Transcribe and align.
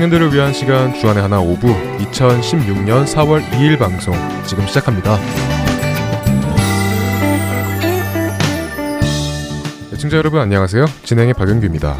청년들을 0.00 0.32
위한 0.32 0.54
시간 0.54 0.94
주안의 0.94 1.22
하나 1.22 1.40
오부 1.40 1.66
2016년 1.66 3.04
4월 3.04 3.44
2일 3.50 3.78
방송 3.78 4.14
지금 4.46 4.66
시작합니다. 4.66 5.18
애청자 9.92 10.16
여러분 10.16 10.40
안녕하세요. 10.40 10.86
진행의 11.02 11.34
박영규입니다. 11.34 11.98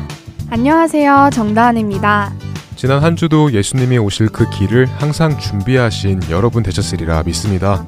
안녕하세요. 0.48 1.28
정다은입니다. 1.30 2.32
지난 2.74 3.02
한 3.02 3.16
주도 3.16 3.52
예수님이 3.52 3.98
오실 3.98 4.30
그 4.30 4.48
길을 4.48 4.86
항상 4.86 5.36
준비하신 5.36 6.22
여러분 6.30 6.62
되셨으리라 6.62 7.22
믿습니다. 7.24 7.84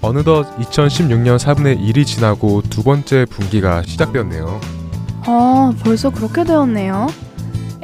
어느덧 0.00 0.56
2016년 0.56 1.38
4분의 1.38 1.78
1이 1.86 2.06
지나고 2.06 2.62
두 2.62 2.82
번째 2.82 3.26
분기가 3.26 3.82
시작되었네요. 3.82 4.58
어, 5.26 5.72
벌써 5.82 6.08
그렇게 6.08 6.44
되었네요. 6.44 7.23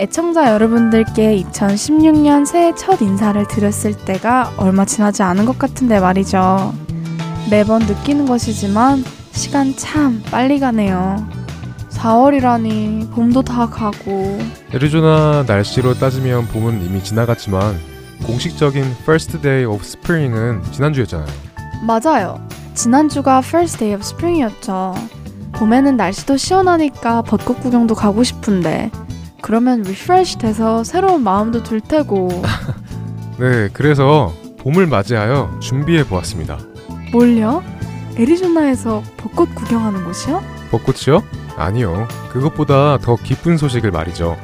애청자 0.01 0.51
여러분들께 0.55 1.37
2016년 1.43 2.47
새해 2.47 2.75
첫 2.75 3.03
인사를 3.03 3.47
드렸을 3.49 3.95
때가 3.95 4.55
얼마 4.57 4.87
지나지 4.87 5.23
않은 5.23 5.45
것 5.45 5.59
같은데 5.59 6.01
말이죠. 6.01 6.73
매번 7.51 7.83
느끼는 7.83 8.25
것이지만 8.25 9.05
시간 9.33 9.77
참 9.77 10.23
빨리 10.31 10.59
가네요. 10.59 11.23
4월이라니 11.91 13.13
봄도 13.13 13.43
다 13.43 13.69
가고 13.69 14.39
애리조나 14.73 15.45
날씨로 15.47 15.93
따지면 15.93 16.47
봄은 16.47 16.81
이미 16.83 17.05
지나갔지만 17.05 17.79
공식적인 18.25 18.83
First 19.03 19.43
Day 19.43 19.67
of 19.67 19.83
Spring은 19.85 20.63
지난주였잖아요. 20.73 21.29
맞아요. 21.87 22.41
지난주가 22.73 23.41
First 23.41 23.79
Day 23.81 23.95
of 23.95 24.01
Spring이었죠. 24.03 24.95
봄에는 25.53 25.99
날씨도 25.99 26.39
시원하니까 26.39 27.21
벚꽃 27.21 27.61
구경도 27.61 27.95
가고 27.95 28.25
싶은데 28.25 28.91
그러면 29.43 29.83
refresh 29.83 30.39
돼서 30.39 30.85
새로운 30.85 31.23
마음도 31.23 31.63
들 31.63 31.81
테고 31.81 32.29
네, 33.39 33.69
그래서 33.73 34.33
봄을 34.59 34.87
맞이하여 34.87 35.59
준비해 35.61 36.05
보았습니다. 36.05 36.59
뭘요? 37.13 37.63
애리조나에서 38.17 39.03
벚꽃 39.17 39.55
구경하는 39.55 40.05
곳이요? 40.05 40.43
벚꽃이요? 40.71 41.23
아니요. 41.57 42.07
그것보다 42.31 42.99
더 42.99 43.17
기쁜 43.17 43.57
소식을 43.57 43.91
말이죠. 43.91 44.37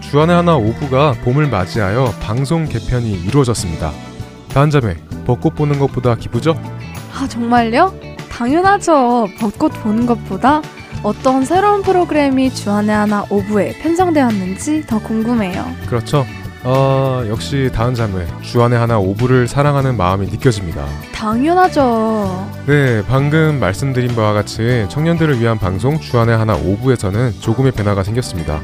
주안의 0.00 0.36
하나 0.36 0.56
오부가 0.56 1.14
봄을 1.24 1.48
맞이하여 1.48 2.12
방송 2.22 2.66
개편이 2.66 3.10
이루어졌습니다. 3.24 3.90
다한자매, 4.48 4.96
벚꽃 5.26 5.54
보는 5.56 5.78
것보다 5.78 6.14
기쁘죠? 6.14 6.54
아 7.14 7.26
정말요? 7.28 7.92
당연하죠. 8.30 9.26
벚꽃 9.40 9.72
보는 9.82 10.06
것보다 10.06 10.62
어떤 11.06 11.44
새로운 11.44 11.82
프로그램이 11.82 12.52
주안의 12.52 12.90
하나 12.92 13.24
오부에 13.30 13.78
편성되었는지 13.78 14.88
더 14.88 14.98
궁금해요. 14.98 15.64
그렇죠. 15.86 16.26
아, 16.64 17.24
역시 17.28 17.70
다한자매, 17.72 18.26
주안의 18.42 18.76
하나 18.76 18.98
오부를 18.98 19.46
사랑하는 19.46 19.96
마음이 19.96 20.26
느껴집니다. 20.26 20.84
당연하죠. 21.14 22.44
네, 22.66 23.04
방금 23.06 23.60
말씀드린 23.60 24.16
바와 24.16 24.32
같이 24.32 24.84
청년들을 24.88 25.38
위한 25.40 25.58
방송 25.60 26.00
주안의 26.00 26.36
하나 26.36 26.56
오부에서는 26.56 27.34
조금의 27.38 27.70
변화가 27.70 28.02
생겼습니다. 28.02 28.60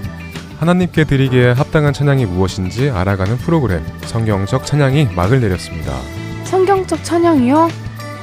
하나님께 0.58 1.04
드리기에 1.04 1.52
합당한 1.52 1.92
찬양이 1.92 2.26
무엇인지 2.26 2.90
알아가는 2.90 3.36
프로그램 3.36 3.84
성경적 4.06 4.66
찬양이 4.66 5.10
막을 5.14 5.40
내렸습니다. 5.40 5.92
성경적 6.42 7.04
찬양이요? 7.04 7.68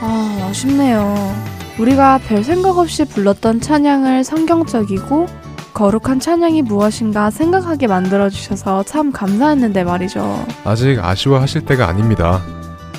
아 0.01 0.47
아쉽네요. 0.49 1.58
우리가 1.79 2.19
별 2.27 2.43
생각 2.43 2.77
없이 2.77 3.05
불렀던 3.05 3.61
찬양을 3.61 4.23
성경적이고 4.25 5.27
거룩한 5.73 6.19
찬양이 6.19 6.61
무엇인가 6.61 7.29
생각하게 7.29 7.87
만들어 7.87 8.29
주셔서 8.29 8.83
참 8.83 9.13
감사했는데 9.13 9.85
말이죠. 9.85 10.45
아직 10.65 10.99
아쉬워하실 10.99 11.61
때가 11.65 11.87
아닙니다. 11.87 12.41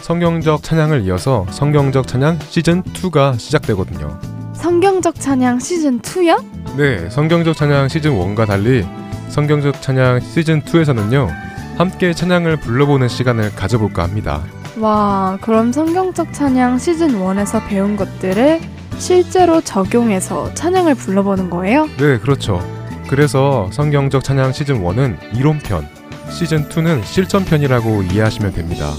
성경적 0.00 0.62
찬양을 0.62 1.02
이어서 1.02 1.44
성경적 1.50 2.06
찬양 2.06 2.38
시즌 2.48 2.82
2가 2.82 3.38
시작되거든요. 3.38 4.18
성경적 4.54 5.20
찬양 5.20 5.58
시즌 5.58 6.00
2요? 6.00 6.42
네, 6.76 7.10
성경적 7.10 7.54
찬양 7.54 7.88
시즌 7.88 8.12
1과 8.12 8.46
달리 8.46 8.86
성경적 9.28 9.82
찬양 9.82 10.20
시즌 10.20 10.62
2에서는요. 10.62 11.28
함께 11.76 12.14
찬양을 12.14 12.60
불러보는 12.60 13.08
시간을 13.08 13.54
가져볼까 13.54 14.02
합니다. 14.02 14.42
와, 14.80 15.36
그럼 15.42 15.72
성경적 15.72 16.32
찬양 16.32 16.78
시즌 16.78 17.08
1에서 17.20 17.66
배운 17.68 17.96
것들을 17.96 18.60
실제로 18.98 19.60
적용해서 19.60 20.54
찬양을 20.54 20.94
불러보는 20.94 21.50
거예요? 21.50 21.86
네, 21.98 22.18
그렇죠. 22.18 22.60
그래서 23.08 23.68
성경적 23.72 24.24
찬양 24.24 24.52
시즌 24.52 24.82
1은 24.82 25.36
이론편, 25.36 25.86
시즌 26.30 26.66
2는 26.68 27.04
실전편이라고 27.04 28.04
이해하시면 28.04 28.52
됩니다. 28.52 28.90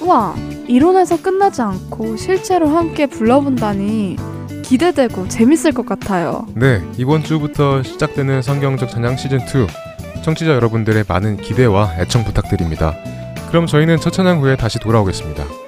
우와, 0.00 0.34
이론에서 0.68 1.20
끝나지 1.20 1.60
않고 1.60 2.16
실제로 2.16 2.68
함께 2.68 3.06
불러본다니 3.06 4.16
기대되고 4.62 5.28
재밌을 5.28 5.72
것 5.72 5.84
같아요. 5.84 6.46
네, 6.54 6.82
이번 6.96 7.22
주부터 7.22 7.82
시작되는 7.82 8.40
성경적 8.40 8.88
찬양 8.88 9.16
시즌 9.18 9.40
2. 9.40 10.22
청취자 10.22 10.52
여러분들의 10.52 11.04
많은 11.06 11.36
기대와 11.36 11.96
애청 11.98 12.24
부탁드립니다. 12.24 12.94
그럼 13.56 13.66
저희는 13.66 13.96
첫 13.96 14.10
찬양 14.10 14.42
후에 14.42 14.54
다시 14.54 14.78
돌아오겠습니다. 14.78 15.65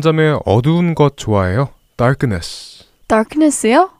점에 0.00 0.36
어두운 0.44 0.94
것 0.94 1.16
좋아해요. 1.16 1.68
darkness. 1.96 2.84
darkness요? 3.08 3.90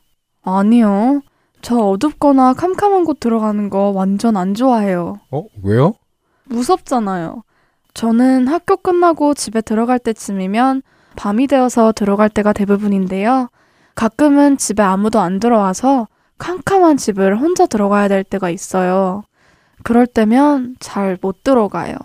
아니요. 0.43 1.21
저 1.61 1.77
어둡거나 1.77 2.53
캄캄한 2.53 3.03
곳 3.03 3.19
들어가는 3.19 3.69
거 3.69 3.91
완전 3.93 4.37
안 4.37 4.53
좋아해요. 4.53 5.19
어, 5.31 5.43
왜요? 5.63 5.93
무섭잖아요. 6.45 7.43
저는 7.93 8.47
학교 8.47 8.77
끝나고 8.77 9.33
집에 9.33 9.61
들어갈 9.61 9.99
때쯤이면 9.99 10.81
밤이 11.15 11.47
되어서 11.47 11.91
들어갈 11.91 12.29
때가 12.29 12.53
대부분인데요. 12.53 13.49
가끔은 13.95 14.57
집에 14.57 14.81
아무도 14.81 15.19
안 15.19 15.39
들어와서 15.39 16.07
캄캄한 16.37 16.97
집을 16.97 17.37
혼자 17.37 17.65
들어가야 17.67 18.07
될 18.07 18.23
때가 18.23 18.49
있어요. 18.49 19.23
그럴 19.83 20.07
때면 20.07 20.75
잘 20.79 21.17
못 21.21 21.43
들어가요. 21.43 21.95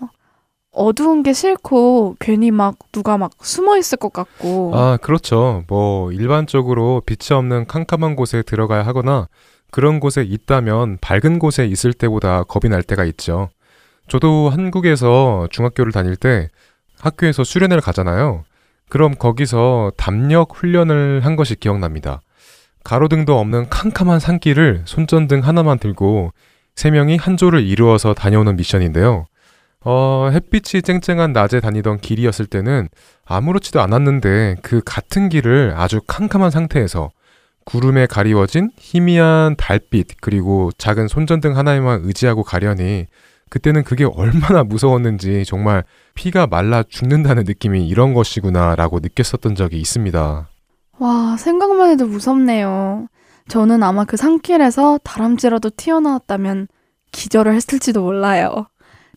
어두운 0.77 1.23
게 1.23 1.33
싫고 1.33 2.17
괜히 2.19 2.51
막 2.51 2.75
누가 2.91 3.17
막 3.17 3.31
숨어 3.41 3.77
있을 3.77 3.97
것 3.97 4.13
같고 4.13 4.71
아, 4.75 4.97
그렇죠. 5.01 5.63
뭐 5.67 6.11
일반적으로 6.11 7.01
빛이 7.05 7.35
없는 7.37 7.65
캄캄한 7.67 8.15
곳에 8.15 8.43
들어가야 8.43 8.83
하거나 8.85 9.27
그런 9.71 9.99
곳에 9.99 10.23
있다면 10.23 10.99
밝은 11.01 11.39
곳에 11.39 11.65
있을 11.65 11.93
때보다 11.93 12.43
겁이 12.43 12.69
날 12.69 12.83
때가 12.83 13.03
있죠. 13.05 13.49
저도 14.07 14.49
한국에서 14.49 15.47
중학교를 15.51 15.91
다닐 15.91 16.15
때 16.15 16.49
학교에서 16.99 17.43
수련회를 17.43 17.81
가잖아요. 17.81 18.43
그럼 18.89 19.15
거기서 19.15 19.91
담력 19.97 20.55
훈련을 20.55 21.21
한 21.25 21.35
것이 21.35 21.55
기억납니다. 21.55 22.21
가로등도 22.83 23.37
없는 23.37 23.69
캄캄한 23.69 24.19
산길을 24.19 24.83
손전등 24.85 25.41
하나만 25.41 25.77
들고 25.77 26.31
세 26.75 26.89
명이 26.91 27.17
한 27.17 27.35
조를 27.35 27.65
이루어서 27.65 28.13
다녀오는 28.13 28.55
미션인데요. 28.55 29.25
어, 29.85 30.29
햇빛이 30.31 30.81
쨍쨍한 30.81 31.33
낮에 31.33 31.59
다니던 31.59 31.99
길이었을 31.99 32.45
때는 32.45 32.89
아무렇지도 33.25 33.81
않았는데 33.81 34.57
그 34.61 34.81
같은 34.85 35.29
길을 35.29 35.73
아주 35.75 36.01
캄캄한 36.07 36.51
상태에서 36.51 37.09
구름에 37.65 38.05
가리워진 38.05 38.71
희미한 38.77 39.55
달빛 39.57 40.21
그리고 40.21 40.71
작은 40.77 41.07
손전등 41.07 41.57
하나에만 41.57 42.01
의지하고 42.05 42.43
가려니 42.43 43.07
그때는 43.49 43.83
그게 43.83 44.05
얼마나 44.05 44.63
무서웠는지 44.63 45.43
정말 45.45 45.83
피가 46.15 46.47
말라 46.47 46.83
죽는다는 46.83 47.43
느낌이 47.43 47.87
이런 47.87 48.13
것이구나라고 48.13 48.99
느꼈었던 48.99 49.55
적이 49.55 49.79
있습니다. 49.79 50.47
와, 50.99 51.37
생각만 51.37 51.91
해도 51.91 52.07
무섭네요. 52.07 53.07
저는 53.47 53.83
아마 53.83 54.03
그 54.03 54.17
산길에서 54.17 54.99
다람쥐라도 55.03 55.71
튀어나왔다면 55.77 56.67
기절을 57.11 57.53
했을지도 57.53 58.01
몰라요. 58.01 58.67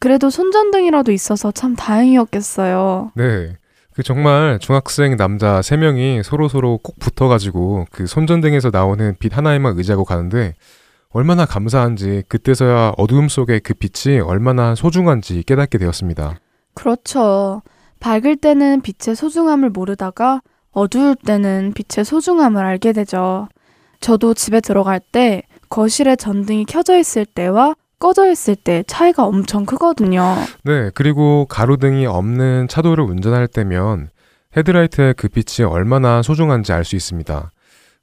그래도 0.00 0.30
손전등이라도 0.30 1.12
있어서 1.12 1.52
참 1.52 1.76
다행이었겠어요. 1.76 3.12
네. 3.14 3.56
그 3.92 4.02
정말 4.02 4.58
중학생 4.58 5.16
남자 5.16 5.60
세명이 5.60 6.22
서로서로 6.24 6.78
꼭 6.78 6.98
붙어가지고 6.98 7.86
그 7.90 8.06
손전등에서 8.06 8.70
나오는 8.70 9.14
빛 9.18 9.36
하나에만 9.36 9.76
의지하고 9.76 10.04
가는데 10.04 10.54
얼마나 11.10 11.44
감사한지 11.44 12.22
그때서야 12.28 12.94
어두움 12.96 13.28
속에 13.28 13.58
그 13.58 13.74
빛이 13.74 14.20
얼마나 14.20 14.74
소중한지 14.74 15.42
깨닫게 15.42 15.76
되었습니다. 15.76 16.36
그렇죠. 16.74 17.62
밝을 17.98 18.36
때는 18.36 18.80
빛의 18.80 19.16
소중함을 19.16 19.70
모르다가 19.70 20.40
어두울 20.72 21.16
때는 21.16 21.74
빛의 21.74 22.04
소중함을 22.04 22.64
알게 22.64 22.92
되죠. 22.92 23.48
저도 24.00 24.32
집에 24.32 24.60
들어갈 24.60 25.00
때 25.00 25.42
거실에 25.68 26.16
전등이 26.16 26.64
켜져 26.64 26.96
있을 26.96 27.26
때와 27.26 27.74
꺼져 28.00 28.28
있을 28.30 28.56
때 28.56 28.82
차이가 28.86 29.24
엄청 29.24 29.64
크거든요. 29.66 30.34
네, 30.64 30.90
그리고 30.94 31.44
가로등이 31.48 32.06
없는 32.06 32.66
차도를 32.68 33.04
운전할 33.04 33.46
때면 33.46 34.08
헤드라이트의 34.56 35.14
그 35.14 35.28
빛이 35.28 35.64
얼마나 35.68 36.22
소중한지 36.22 36.72
알 36.72 36.84
수 36.84 36.96
있습니다. 36.96 37.52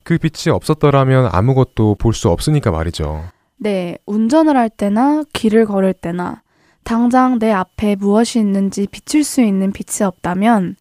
그 0.03 0.17
빛이 0.17 0.53
없었더라면 0.53 1.29
아무것도 1.33 1.95
볼 1.95 2.13
수 2.13 2.29
없으니까 2.29 2.71
말이죠. 2.71 3.25
네, 3.57 3.97
운전을 4.05 4.55
할 4.55 4.69
때나 4.69 5.23
길을 5.33 5.65
걸을 5.65 5.93
때나 5.93 6.41
당장 6.83 7.39
내 7.39 7.51
앞에 7.51 7.95
무엇이 7.95 8.39
있는지 8.39 8.87
비출 8.89 9.23
수 9.25 9.41
있는 9.41 9.73
빛이 9.73 10.05
없다면 10.07 10.75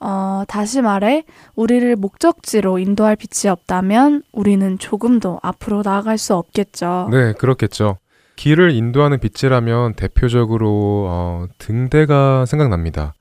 어, 0.00 0.42
다시 0.46 0.82
말해, 0.82 1.24
우리를 1.54 1.96
목적지로 1.96 2.78
인도할 2.78 3.16
빛이 3.16 3.50
없다면 3.50 4.24
우리는 4.32 4.78
조금도 4.78 5.38
앞으로 5.42 5.80
나아갈 5.82 6.18
수 6.18 6.34
없겠죠. 6.34 7.08
네, 7.10 7.32
그렇겠죠. 7.32 7.96
길을 8.36 8.70
인도하는 8.72 9.18
빛이라면 9.18 9.94
대표적으로 9.94 11.06
어, 11.08 11.46
등대가 11.58 12.46
생각납니다. 12.46 13.14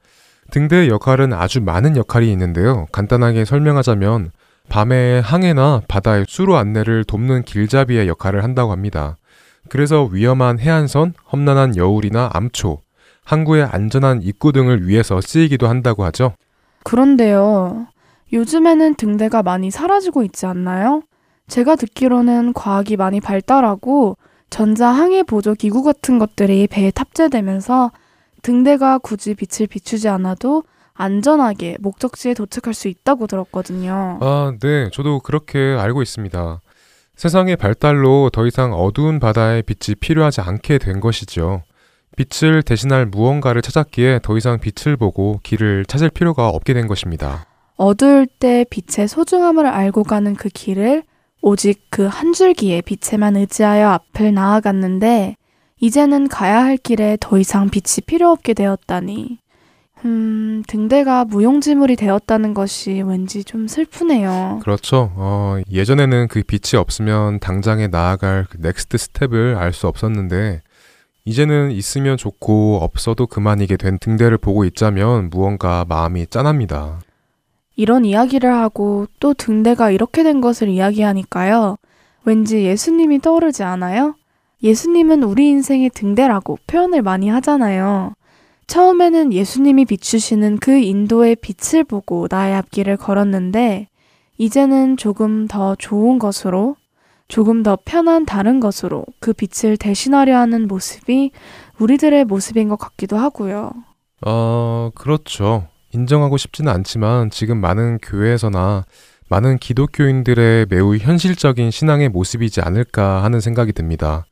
등대의 0.52 0.90
역할은 0.90 1.34
아주 1.34 1.62
많은 1.62 1.98
역할이 1.98 2.32
있는데요. 2.32 2.86
간단하게 2.92 3.46
설명하자면 3.46 4.32
밤에 4.70 5.20
항해나 5.20 5.82
바다의 5.88 6.26
수로 6.28 6.58
안내를 6.58 7.04
돕는 7.06 7.44
길잡이의 7.44 8.08
역할을 8.08 8.44
한다고 8.44 8.72
합니다. 8.72 9.16
그래서 9.70 10.04
위험한 10.04 10.60
해안선, 10.60 11.14
험난한 11.32 11.76
여울이나 11.76 12.30
암초, 12.34 12.82
항구의 13.24 13.64
안전한 13.64 14.22
입구 14.22 14.52
등을 14.52 14.88
위해서 14.88 15.22
쓰이기도 15.22 15.68
한다고 15.68 16.04
하죠. 16.06 16.34
그런데요, 16.84 17.88
요즘에는 18.32 18.96
등대가 18.96 19.42
많이 19.42 19.72
사라지고 19.72 20.24
있지 20.24 20.46
않나요? 20.46 21.02
제가 21.48 21.76
듣기로는 21.76 22.54
과학이 22.54 22.98
많이 22.98 23.20
발달하고 23.20 24.18
전자 24.50 24.88
항해 24.88 25.24
보조 25.24 25.54
기구 25.54 25.84
같은 25.84 26.20
것들이 26.20 26.68
배에 26.68 26.92
탑재되면서 26.92 27.92
등대가 28.42 28.98
굳이 28.98 29.34
빛을 29.36 29.68
비추지 29.68 30.08
않아도 30.08 30.64
안전하게 30.94 31.78
목적지에 31.80 32.34
도착할 32.34 32.74
수 32.74 32.88
있다고 32.88 33.28
들었거든요. 33.28 34.20
아, 34.22 34.54
네. 34.62 34.90
저도 34.92 35.20
그렇게 35.20 35.60
알고 35.60 36.02
있습니다. 36.02 36.62
세상의 37.16 37.56
발달로 37.58 38.30
더 38.32 38.46
이상 38.46 38.74
어두운 38.74 39.20
바다에 39.20 39.62
빛이 39.62 39.96
필요하지 39.96 40.42
않게 40.42 40.78
된 40.78 41.00
것이죠. 41.00 41.64
빛을 42.16 42.64
대신할 42.64 43.06
무언가를 43.08 43.62
찾았기에 43.62 44.20
더 44.24 44.38
이상 44.38 44.60
빛을 44.60 44.96
보고 44.96 45.40
길을 45.44 45.86
찾을 45.86 46.10
필요가 46.10 46.48
없게 46.48 46.74
된 46.74 46.88
것입니다. 46.88 47.46
어두울 47.76 48.26
때 48.26 48.66
빛의 48.70 49.08
소중함을 49.08 49.66
알고 49.66 50.04
가는 50.04 50.34
그 50.34 50.48
길을 50.48 51.04
오직 51.48 51.92
그 51.92 52.08
한 52.08 52.34
줄기의 52.34 52.82
빛에만 52.82 53.36
의지하여 53.38 53.88
앞을 53.90 54.34
나아갔는데 54.34 55.36
이제는 55.80 56.28
가야 56.28 56.64
할 56.64 56.76
길에 56.76 57.18
더 57.20 57.38
이상 57.38 57.70
빛이 57.70 58.02
필요 58.08 58.32
없게 58.32 58.56
되었다니. 58.56 59.38
음, 60.06 60.64
등대가 60.68 61.24
무용지물이 61.24 61.98
되었다는 61.98 62.56
것이 62.56 63.04
왠지 63.06 63.44
좀 63.44 63.68
슬프네요. 63.68 64.60
그렇죠. 64.64 65.12
어, 65.16 65.60
예전에는 65.72 66.30
그 66.30 66.42
빛이 66.42 66.80
없으면 66.80 67.40
당장에 67.40 67.88
나아갈 67.90 68.48
그 68.50 68.58
next 68.60 68.98
step을 68.98 69.56
알 69.56 69.72
수 69.72 69.88
없었는데 69.88 70.64
이제는 71.26 71.70
있으면 71.72 72.18
좋고 72.18 72.80
없어도 72.82 73.28
그만이게 73.28 73.78
된 73.78 74.00
등대를 74.00 74.40
보고 74.40 74.66
있자면 74.66 75.30
무언가 75.30 75.86
마음이 75.88 76.26
짠합니다. 76.28 77.02
이런 77.76 78.06
이야기를 78.06 78.52
하고 78.52 79.08
또 79.20 79.34
등대가 79.34 79.92
이렇게 79.92 80.24
된 80.24 80.42
것을 80.42 80.70
이야기하니까요. 80.70 81.78
왠지 82.24 82.64
예수님이 82.64 83.20
떠오르지 83.20 83.64
않아요? 83.64 84.16
예수님은 84.64 85.24
우리 85.24 85.50
인생의 85.50 85.92
등대라고 85.92 86.58
표현을 86.68 87.02
많이 87.02 87.30
하잖아요. 87.30 88.14
처음에는 88.68 89.32
예수님이 89.32 89.86
비추시는 89.86 90.58
그 90.58 90.72
인도의 90.72 91.36
빛을 91.36 91.84
보고 91.84 92.28
나의 92.30 92.56
앞길을 92.56 92.98
걸었는데, 92.98 93.88
이제는 94.38 94.98
조금 94.98 95.48
더 95.48 95.76
좋은 95.76 96.18
것으로, 96.18 96.76
조금 97.28 97.62
더 97.62 97.78
편한 97.86 98.26
다른 98.26 98.60
것으로 98.60 99.06
그 99.20 99.34
빛을 99.34 99.78
대신하려 99.78 100.38
하는 100.38 100.68
모습이 100.68 101.32
우리들의 101.80 102.26
모습인 102.26 102.70
것 102.70 102.78
같기도 102.78 103.18
하고요. 103.18 103.72
어, 104.26 104.90
그렇죠. 104.96 105.68
인정하고 105.96 106.38
싶지는 106.38 106.72
않지만 106.72 107.30
지금 107.30 107.58
많은 107.58 108.00
교회에서나 108.00 108.86
많은 109.30 109.58
기독교인들의 109.58 110.68
매우 110.70 110.96
현실적인 110.98 111.72
신앙의 111.72 112.10
모습이지 112.10 112.62
않을까 112.62 113.24
하는 113.24 113.40
생각이 113.40 113.74
듭니다. 113.74 114.26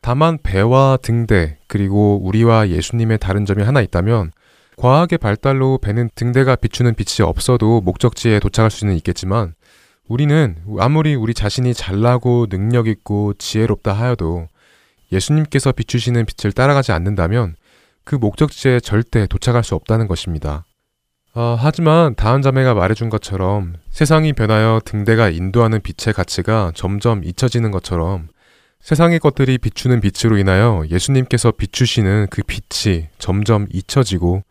다만 0.00 0.38
배와 0.42 0.98
등대, 1.00 1.58
그리고 1.68 2.18
우리와 2.24 2.70
예수님의 2.70 3.18
다른 3.18 3.46
점이 3.46 3.62
하나 3.62 3.80
있다면 3.80 4.32
과학의 4.76 5.18
발달로 5.18 5.78
배는 5.78 6.10
등대가 6.16 6.56
비추는 6.56 6.94
빛이 6.94 7.24
없어도 7.24 7.80
목적지에 7.82 8.40
도착할 8.40 8.70
수는 8.70 8.96
있겠지만 8.96 9.54
우리는 10.08 10.56
아무리 10.80 11.14
우리 11.14 11.34
자신이 11.34 11.72
잘나고 11.74 12.46
능력 12.48 12.88
있고 12.88 13.34
지혜롭다 13.34 13.92
하여도 13.92 14.48
예수님께서 15.12 15.70
비추시는 15.72 16.26
빛을 16.26 16.52
따라가지 16.52 16.90
않는다면 16.90 17.54
그 18.02 18.16
목적지에 18.16 18.80
절대 18.80 19.26
도착할 19.26 19.62
수 19.62 19.76
없다는 19.76 20.08
것입니다. 20.08 20.64
어, 21.34 21.56
하지만 21.58 22.14
다음 22.14 22.42
자매가 22.42 22.74
말해준 22.74 23.08
것처럼 23.08 23.74
세상이 23.90 24.34
변하여 24.34 24.80
등대가 24.84 25.30
인도하는 25.30 25.80
빛의 25.80 26.12
가치가 26.14 26.72
점점 26.74 27.24
잊혀지는 27.24 27.70
것처럼 27.70 28.28
세상의 28.80 29.20
것들이 29.20 29.58
비추는 29.58 30.00
빛으로 30.00 30.36
인하여 30.36 30.84
예수님께서 30.90 31.52
비추시는 31.52 32.26
그 32.30 32.42
빛이 32.42 33.06
점점 33.18 33.66
잊혀지고 33.72 34.42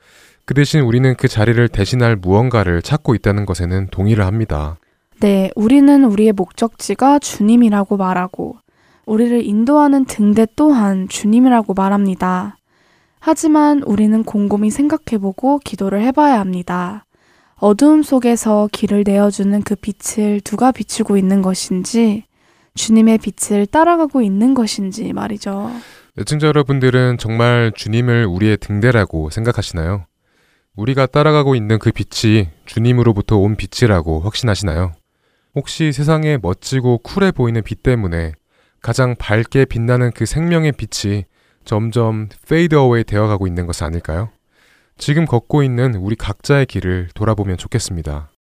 그 0.46 0.54
대신 0.54 0.82
우리는 0.82 1.16
그 1.16 1.28
자리를 1.28 1.68
대신할 1.70 2.16
무언가를 2.16 2.82
찾고 2.82 3.16
있다는 3.16 3.46
것에는 3.46 3.88
동의를 3.92 4.26
합니다. 4.26 4.78
네, 5.20 5.52
우리는 5.56 6.04
우리의 6.04 6.34
목적지가 6.34 7.20
주님이라고 7.20 7.96
말하고, 7.96 8.58
우리를 9.06 9.46
인도하는 9.46 10.06
등대 10.06 10.48
또한 10.56 11.08
주님이라고 11.08 11.74
말합니다. 11.74 12.58
하지만 13.22 13.84
우리는 13.84 14.24
곰곰이 14.24 14.72
생각해보고 14.72 15.60
기도를 15.60 16.02
해봐야 16.02 16.40
합니다. 16.40 17.06
어두움 17.56 18.02
속에서 18.02 18.68
길을 18.72 19.04
내어주는 19.06 19.62
그 19.62 19.76
빛을 19.76 20.42
누가 20.42 20.72
비추고 20.72 21.18
있는 21.18 21.44
것인지, 21.44 22.24
주님의 22.74 23.20
빛을 23.20 23.68
따라가고 23.68 24.24
있는 24.24 24.56
것인지 24.56 25.14
말이죠. 25.14 25.72
애청자 26.18 26.48
여러분들은 26.48 27.20
정말 27.20 27.72
주님을 27.76 28.26
우리의 28.26 28.58
등대라고 28.58 29.30
생각하시나요? 29.30 30.06
우리가 30.76 31.06
따라가고 31.06 31.54
있는 31.54 31.78
그 31.78 31.92
빛이 31.92 32.48
주님으로부터 32.66 33.38
온 33.38 33.56
빛이라고 33.56 34.22
확신하시나요? 34.22 34.94
혹시 35.54 35.92
세상에 35.92 36.40
멋지고 36.42 36.98
쿨해 36.98 37.32
보이는 37.32 37.62
빛 37.62 37.84
때문에 37.84 38.32
가장 38.82 39.16
밝게 39.16 39.66
빛나는 39.66 40.10
그 40.12 40.26
생명의 40.26 40.72
빛이 40.72 41.26
점점 41.66 42.30
fade 42.48 42.76
away 42.76 43.04
되어 43.04 43.28
가고 43.28 43.48
있는 43.48 43.68
것은 43.68 43.88
아닐까요? 43.88 44.30
지금 44.98 45.26
걷고 45.26 45.64
있는 45.64 45.96
우리 45.96 46.16
각자의 46.16 46.66
길을 46.66 47.10
돌아보면 47.14 47.58
좋겠습니다. 47.58 48.31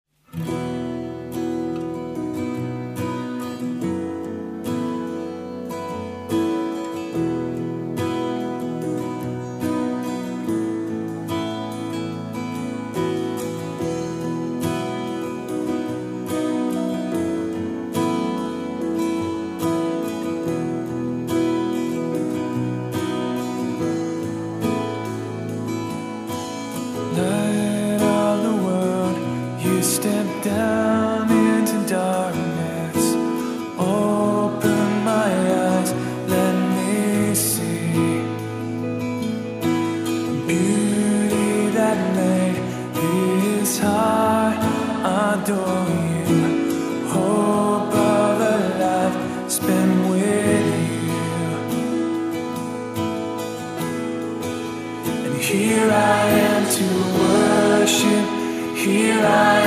Here 58.82 59.24
I 59.24 59.61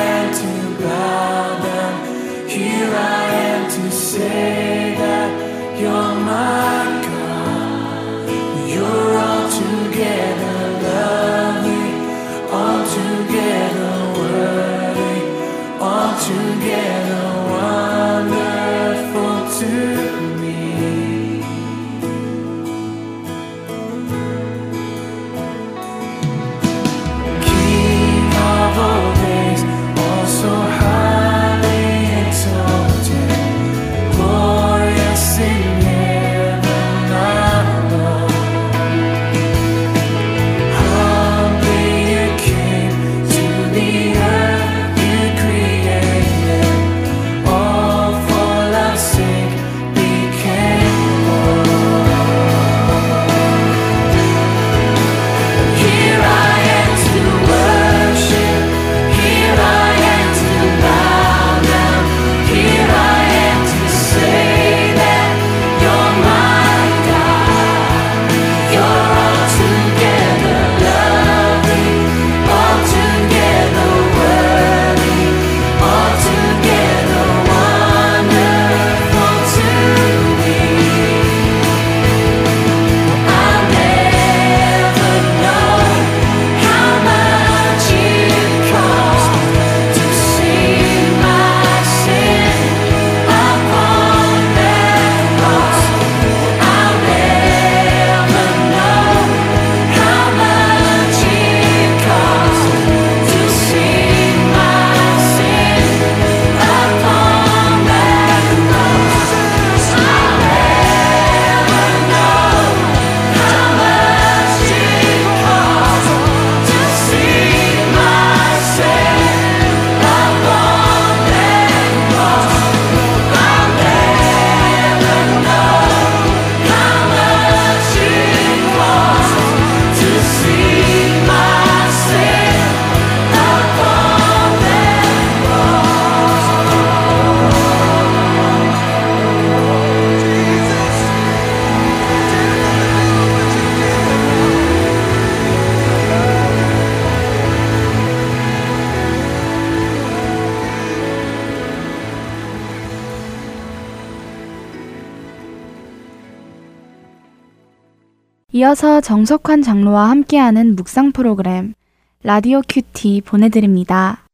이어서 158.65 159.03
정석환 159.03 159.61
장로와 159.61 160.09
함께하는 160.09 160.75
묵상 160.75 161.13
프로그램 161.13 161.75
라디오 162.23 162.63
큐티 162.67 163.21
보내드립니다. 163.21 164.25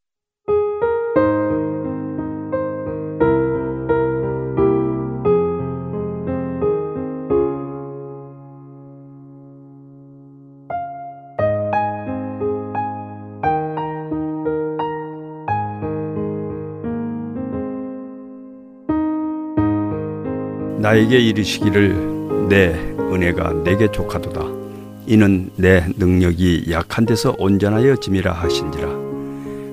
나에게 20.78 21.18
이르시기를 21.18 22.48
내 22.48 22.89
은혜가 23.12 23.64
내게 23.64 23.90
족하도다. 23.90 24.60
이는 25.06 25.50
내 25.56 25.86
능력이 25.96 26.66
약한 26.70 27.06
데서 27.06 27.34
온전하여 27.38 27.96
짐이라 27.96 28.32
하신지라. 28.32 28.88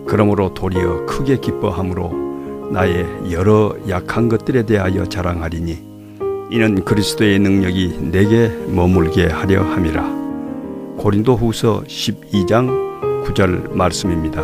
그러므로 0.08 0.54
도리어 0.54 1.06
크게 1.06 1.38
기뻐함으로 1.38 2.69
나의 2.71 3.06
여러 3.32 3.76
약한 3.89 4.30
것들에 4.30 4.65
대하여 4.65 5.06
자랑하리니 5.06 5.88
이는 6.50 6.86
그리스도의 6.86 7.39
능력이 7.39 8.00
내게 8.12 8.50
머물게 8.69 9.28
하려 9.28 9.63
함이라. 9.63 10.02
고린도 10.97 11.36
후서 11.36 11.84
12장 11.84 13.23
9절 13.26 13.73
말씀입니다. 13.73 14.41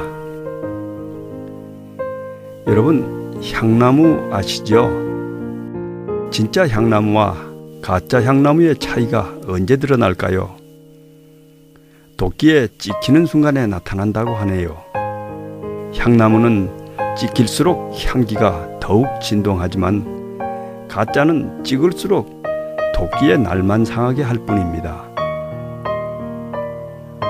여러분, 2.67 3.41
향나무 3.53 4.33
아시죠? 4.33 4.91
진짜 6.29 6.67
향나무와 6.67 7.52
가짜 7.83 8.23
향나무의 8.23 8.77
차이가 8.77 9.29
언제 9.45 9.75
드러날까요? 9.75 10.55
도끼에 12.15 12.69
찍히는 12.77 13.25
순간에 13.25 13.67
나타난다고 13.67 14.31
하네요. 14.35 14.77
향나무는 15.93 16.71
찍힐수록 17.17 17.93
향기가 18.05 18.79
더욱 18.79 19.05
진동하지만 19.19 20.87
가짜는 20.87 21.65
찍을수록 21.65 22.43
도끼의 22.95 23.39
날만 23.39 23.83
상하게 23.83 24.23
할 24.23 24.37
뿐입니다. 24.37 25.03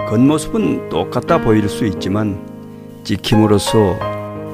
겉모습은 0.07 0.89
똑같아 0.89 1.41
보일 1.41 1.67
수 1.67 1.87
있지만 1.87 2.39
찍힘으로써 3.03 3.97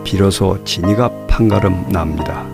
비로소 0.05 0.63
진이가 0.63 1.27
판가름 1.27 1.89
납니다. 1.89 2.45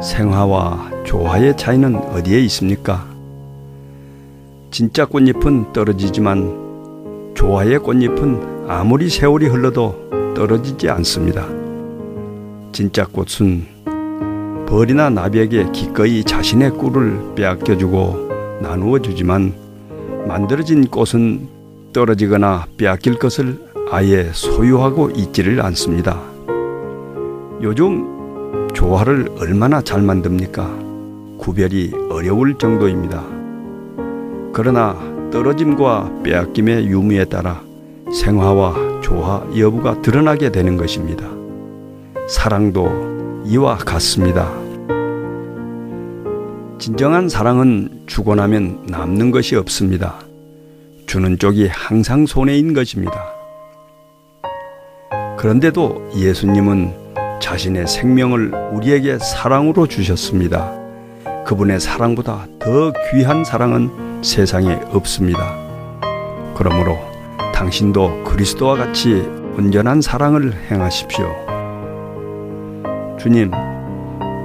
생화와 0.00 0.91
조화의 1.12 1.58
차이는 1.58 1.94
어디에 1.94 2.40
있습니까? 2.44 3.06
진짜 4.70 5.04
꽃잎은 5.04 5.74
떨어지지만 5.74 7.34
조화의 7.34 7.80
꽃잎은 7.80 8.64
아무리 8.66 9.10
세월이 9.10 9.48
흘러도 9.48 10.32
떨어지지 10.34 10.88
않습니다. 10.88 11.46
진짜 12.72 13.06
꽃은 13.06 13.66
벌이나 14.66 15.10
나비에게 15.10 15.72
기꺼이 15.72 16.24
자신의 16.24 16.70
꿀을 16.78 17.34
빼앗겨주고 17.34 18.60
나누어 18.62 18.98
주지만 18.98 19.52
만들어진 20.26 20.86
꽃은 20.86 21.46
떨어지거나 21.92 22.68
빼앗길 22.78 23.18
것을 23.18 23.60
아예 23.90 24.30
소유하고 24.32 25.10
있지를 25.10 25.60
않습니다. 25.60 26.18
요즘 27.60 28.70
조화를 28.72 29.28
얼마나 29.38 29.82
잘 29.82 30.00
만듭니까? 30.00 30.81
구별이 31.42 31.90
어려울 32.08 32.56
정도입니다. 32.56 33.20
그러나 34.52 34.96
떨어짐과 35.32 36.22
빼앗김의 36.22 36.86
유무에 36.86 37.24
따라 37.24 37.60
생화와 38.14 39.00
조화 39.02 39.44
여부가 39.58 40.00
드러나게 40.02 40.52
되는 40.52 40.76
것입니다. 40.76 41.28
사랑도 42.28 43.42
이와 43.44 43.76
같습니다. 43.78 44.52
진정한 46.78 47.28
사랑은 47.28 48.04
주고 48.06 48.36
나면 48.36 48.86
남는 48.86 49.32
것이 49.32 49.56
없습니다. 49.56 50.20
주는 51.06 51.38
쪽이 51.38 51.66
항상 51.66 52.24
손해인 52.24 52.72
것입니다. 52.72 53.14
그런데도 55.36 56.12
예수님은 56.16 56.92
자신의 57.40 57.88
생명을 57.88 58.52
우리에게 58.74 59.18
사랑으로 59.18 59.88
주셨습니다. 59.88 60.81
그분의 61.44 61.80
사랑보다 61.80 62.46
더 62.58 62.92
귀한 63.10 63.44
사랑은 63.44 64.22
세상에 64.22 64.80
없습니다. 64.92 65.56
그러므로 66.54 66.98
당신도 67.54 68.24
그리스도와 68.24 68.76
같이 68.76 69.14
온전한 69.56 70.00
사랑을 70.00 70.52
행하십시오. 70.70 71.26
주님, 73.18 73.50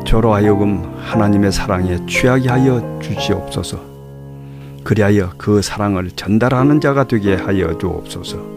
저로 0.06 0.34
하여금 0.34 0.96
하나님의 1.00 1.52
사랑에 1.52 1.98
취하게 2.08 2.50
하여 2.50 3.00
주시옵소서. 3.02 3.80
그리하여 4.84 5.32
그 5.38 5.62
사랑을 5.62 6.12
전달하는 6.12 6.80
자가 6.80 7.06
되게 7.06 7.36
하여 7.36 7.78
주옵소서. 7.78 8.57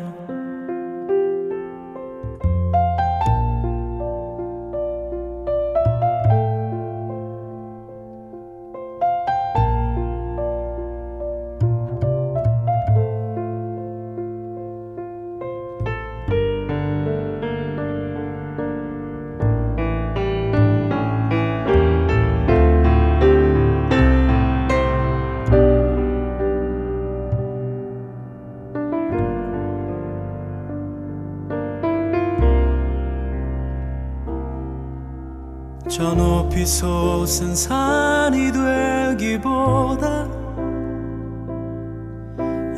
솟은 37.25 37.55
산이 37.55 38.51
되기보다 38.51 40.27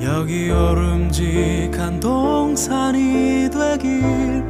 여기 0.02 0.52
오름직한 0.52 2.02
동산이 2.02 3.50
되길. 3.50 4.44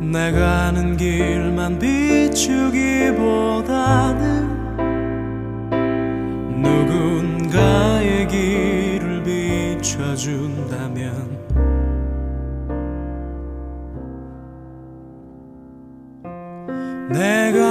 내가 0.00 0.66
아는 0.66 0.98
길만 0.98 1.78
비추기보다는 1.78 2.98
누군가의 6.60 8.28
길을 8.28 9.22
비춰준다면 9.78 11.38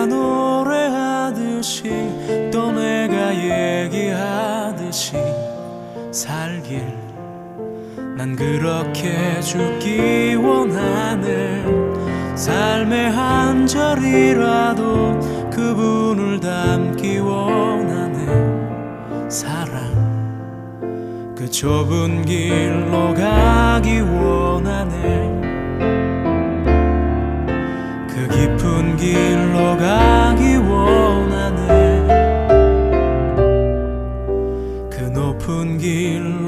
노래하듯이 0.05 1.89
또 2.51 2.71
내가 2.71 3.33
얘기하듯이 3.33 5.15
살길. 6.11 6.83
난 8.17 8.35
그렇게 8.35 9.39
죽기 9.41 10.35
원하네. 10.35 11.63
삶의 12.35 13.11
한 13.11 13.65
절이라도 13.65 15.19
그분을 15.49 16.39
닮기 16.39 17.17
원하네. 17.19 19.29
사랑 19.29 19.87
그 21.35 21.49
좁은 21.49 22.23
길로 22.23 23.13
가기 23.13 24.01
원하네 24.01 25.26
그 28.77 28.83
깊은 28.83 28.97
길로 28.97 29.75
가기 29.77 30.57
원하네. 30.57 32.07
그 34.91 35.01
높은 35.13 35.79
길로 35.79 36.46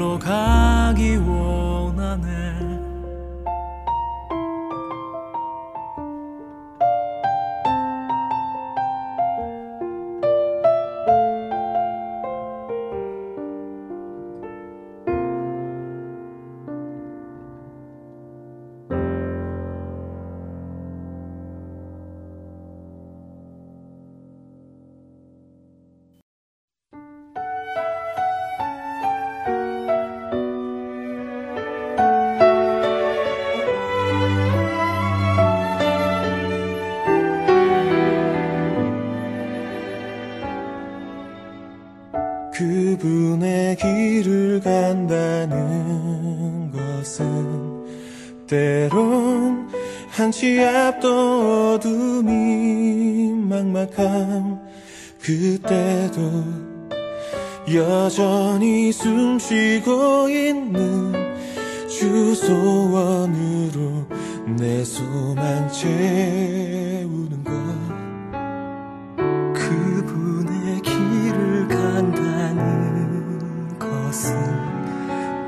주 62.00 62.34
소원으로 62.34 64.06
내 64.56 64.82
소망 64.82 65.68
채우는 65.68 67.44
것. 67.44 67.52
그분의 69.52 70.80
길을 70.80 71.68
간다는 71.68 73.28
것은 73.78 74.34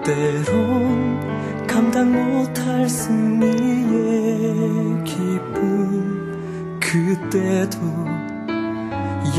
때론 0.05 1.67
감당 1.67 2.13
못할 2.13 2.87
승리의 2.87 3.55
기쁨. 5.05 6.79
그때도 6.79 7.79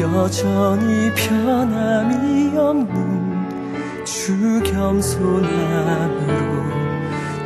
여전히 0.01 1.13
변함이 1.13 2.57
없는 2.57 4.03
주 4.03 4.63
겸손함으로 4.63 6.23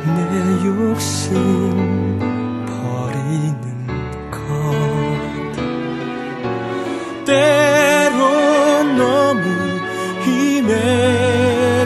내 0.04 0.66
욕심 0.66 1.32
버리는 2.66 3.62
것. 4.30 4.36
때론 7.24 8.96
너무 8.96 9.40
힘에 10.24 10.72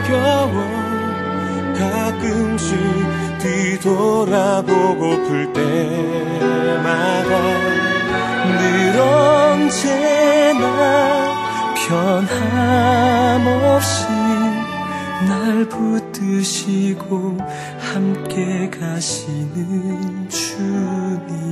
겨워 0.06 0.56
가끔씩 1.78 2.70
뒤돌아보고플 3.38 5.52
때마다 5.52 7.30
늘 8.58 8.60
언제나 9.00 10.64
변함없이 11.88 13.96
날 15.28 15.32
붙드시고 15.68 17.36
함께 17.92 18.70
가시는 18.70 20.26
주님 20.30 21.51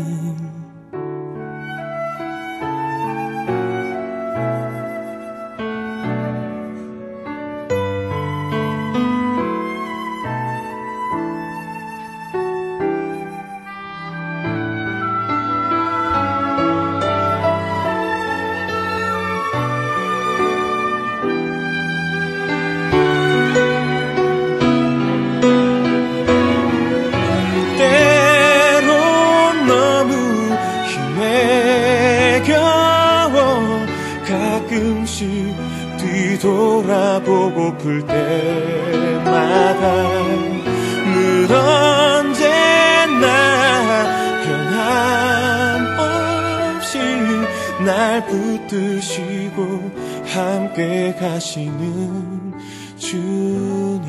날 47.91 48.25
붙드시고 48.25 49.91
함께 50.25 51.13
가시는 51.19 52.55
주님. 52.97 54.09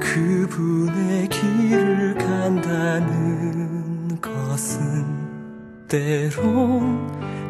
그분의 0.00 1.28
길을 1.28 2.14
간 2.16 2.30
한다는 2.30 4.18
것은 4.22 5.04
때론 5.86 7.06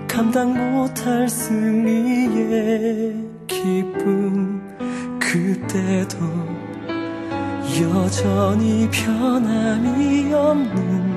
감당 0.08 0.74
못할 0.74 1.28
승리의 1.28 3.14
기쁨. 3.46 4.60
그때도 5.20 6.18
여전히 7.80 8.90
변함이 8.90 10.34
없는 10.34 11.09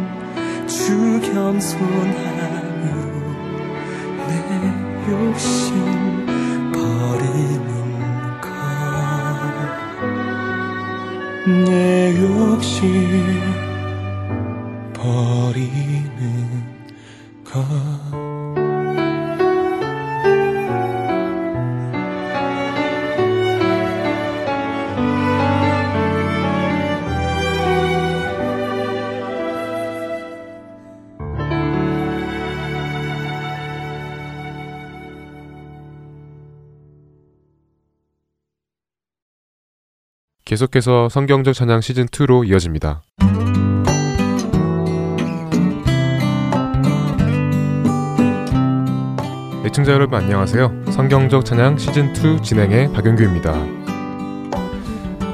주 0.74 1.22
겸손함으로 1.22 2.64
내 4.28 4.32
욕심 5.08 5.70
버리는 6.72 7.74
내 11.66 12.20
욕심 12.20 13.40
버리는 14.94 15.70
것 17.44 17.93
계속해서 40.54 41.10
성경적 41.10 41.56
찬양 41.56 41.82
시즌 41.82 42.06
2로 42.06 42.48
이어집니다. 42.48 43.02
애청자 49.66 49.94
여러분 49.94 50.20
안녕하세요. 50.20 50.92
성경적 50.92 51.44
찬양 51.44 51.80
시즌 51.80 52.14
2 52.16 52.44
진행의 52.44 52.94
박영규입니다. 52.94 53.52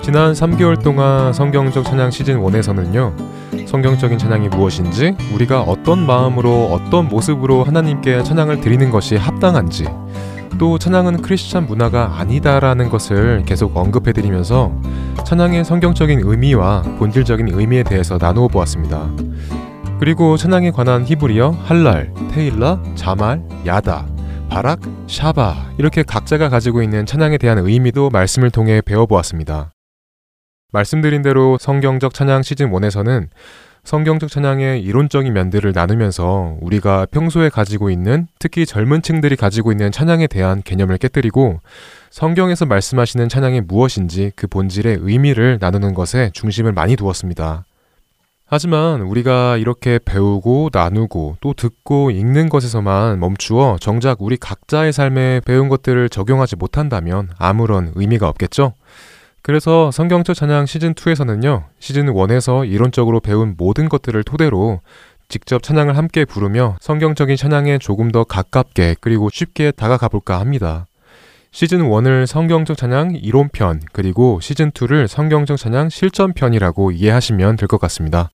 지난 0.02 0.32
3개월 0.32 0.82
동안 0.82 1.34
성경적 1.34 1.84
찬양 1.84 2.12
시즌 2.12 2.40
1에서는요. 2.40 3.68
성경적인 3.68 4.18
찬양이 4.18 4.48
무엇인지, 4.48 5.18
우리가 5.34 5.64
어떤 5.64 6.08
마음으로 6.08 6.68
어떤 6.72 7.10
모습으로 7.10 7.66
하나님께 7.66 8.24
찬양을 8.24 8.62
드리는 8.62 8.90
것이 8.90 9.18
합당한지, 9.18 9.86
또 10.58 10.78
찬양은 10.78 11.22
크리스찬 11.22 11.68
문화가 11.68 12.20
아니다라는 12.20 12.90
것을 12.90 13.44
계속 13.46 13.76
언급해 13.78 14.14
드리면서 14.14 14.74
찬양의 15.26 15.64
성경적인 15.64 16.22
의미와 16.24 16.82
본질적인 16.98 17.50
의미에 17.58 17.84
대해서 17.84 18.18
나누어 18.18 18.48
보았습니다. 18.48 19.10
그리고 20.00 20.38
찬양에 20.38 20.72
관한 20.72 21.06
히브리어 21.06 21.52
할랄, 21.52 22.14
테일라, 22.32 22.82
자말, 22.96 23.44
야다, 23.66 24.08
바락, 24.50 24.80
샤바 25.08 25.74
이렇게 25.78 26.04
각자가 26.04 26.50
가지고 26.50 26.82
있는 26.82 27.06
찬양에 27.06 27.38
대한 27.38 27.60
의미도 27.60 28.10
말씀을 28.10 28.50
통해 28.50 28.82
배워보았습니다. 28.82 29.72
말씀드린 30.72 31.22
대로 31.22 31.58
성경적 31.60 32.14
찬양 32.14 32.44
시즌 32.44 32.72
1에서는 32.72 33.28
성경적 33.84 34.30
찬양의 34.30 34.82
이론적인 34.84 35.34
면들을 35.34 35.72
나누면서 35.74 36.58
우리가 36.62 37.08
평소에 37.12 37.50
가지고 37.50 37.90
있는 37.90 38.28
특히 38.38 38.66
젊은 38.66 39.02
층들이 39.02 39.36
가지고 39.36 39.72
있는 39.72 39.92
찬양에 39.92 40.28
대한 40.28 40.62
개념을 40.64 40.98
깨뜨리고 40.98 41.60
성경에서 42.12 42.66
말씀하시는 42.66 43.30
찬양이 43.30 43.62
무엇인지 43.62 44.32
그 44.36 44.48
본질의 44.48 45.00
의미를 45.02 45.58
나누는 45.60 45.94
것에 45.94 46.32
중심을 46.34 46.72
많이 46.74 46.96
두었습니다. 46.96 47.66
하지만 48.52 49.02
우리가 49.02 49.58
이렇게 49.58 50.00
배우고 50.04 50.72
나누고 50.74 51.38
또 51.40 51.54
듣고 51.54 52.10
읽는 52.10 52.50
것에서만 52.50 53.20
멈추어 53.20 53.78
정작 53.80 54.24
우리 54.24 54.38
각자의 54.38 54.92
삶에 54.92 55.42
배운 55.46 55.70
것들을 55.70 56.10
적용하지 56.10 56.56
못한다면 56.56 57.30
아무런 57.38 57.92
의미가 57.94 58.28
없겠죠? 58.28 58.74
그래서 59.42 59.90
성경적 59.92 60.36
찬양 60.36 60.66
시즌2에서는요, 60.66 61.66
시즌1에서 61.80 62.70
이론적으로 62.70 63.20
배운 63.20 63.56
모든 63.58 63.90
것들을 63.90 64.22
토대로 64.24 64.82
직접 65.30 65.62
찬양을 65.64 65.96
함께 65.96 66.26
부르며 66.26 66.76
성경적인 66.82 67.38
찬양에 67.38 67.78
조금 67.78 68.12
더 68.12 68.24
가깝게 68.24 68.96
그리고 69.00 69.30
쉽게 69.32 69.72
다가가 69.72 70.10
볼까 70.10 70.40
합니다. 70.40 70.86
시즌 71.52 71.80
1을 71.80 72.26
성경적 72.28 72.78
찬양 72.78 73.16
이론편, 73.16 73.82
그리고 73.92 74.40
시즌 74.40 74.72
2를 74.72 75.08
성경적 75.08 75.58
찬양 75.58 75.90
실전편이라고 75.90 76.92
이해하시면 76.92 77.56
될 77.56 77.68
것 77.68 77.80
같습니다. 77.82 78.30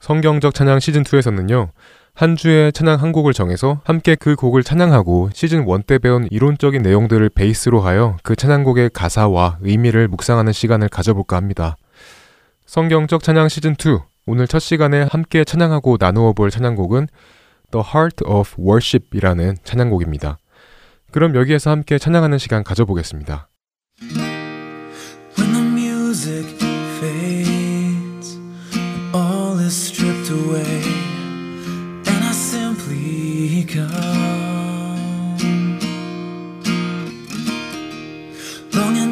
성경적 0.00 0.54
찬양 0.54 0.80
시즌 0.80 1.02
2에서는요. 1.02 1.70
한 2.16 2.34
주에 2.34 2.70
찬양 2.70 3.02
한 3.02 3.12
곡을 3.12 3.34
정해서 3.34 3.82
함께 3.84 4.14
그 4.14 4.36
곡을 4.36 4.62
찬양하고 4.62 5.28
시즌 5.34 5.68
1 5.68 5.82
때 5.82 5.98
배운 5.98 6.26
이론적인 6.30 6.80
내용들을 6.80 7.28
베이스로 7.28 7.80
하여 7.80 8.16
그 8.22 8.34
찬양곡의 8.34 8.90
가사와 8.94 9.58
의미를 9.60 10.08
묵상하는 10.08 10.54
시간을 10.54 10.88
가져볼까 10.88 11.36
합니다. 11.36 11.76
성경적 12.64 13.22
찬양 13.22 13.50
시즌 13.50 13.72
2 13.72 13.98
오늘 14.24 14.48
첫 14.48 14.60
시간에 14.60 15.06
함께 15.10 15.44
찬양하고 15.44 15.98
나누어 16.00 16.32
볼 16.32 16.50
찬양곡은 16.50 17.08
The 17.70 17.84
Heart 17.86 18.24
of 18.24 18.50
Worship이라는 18.58 19.56
찬양곡입니다. 19.62 20.38
그럼 21.12 21.36
여기에서 21.36 21.70
함께 21.70 21.98
찬양하는 21.98 22.38
시간 22.38 22.64
가져보겠습니다. 22.64 23.48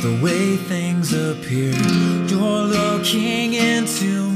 the 0.00 0.20
way 0.22 0.56
things 0.56 1.12
appear. 1.12 1.74
You're 2.28 2.62
looking 2.62 3.54
into 3.54 4.27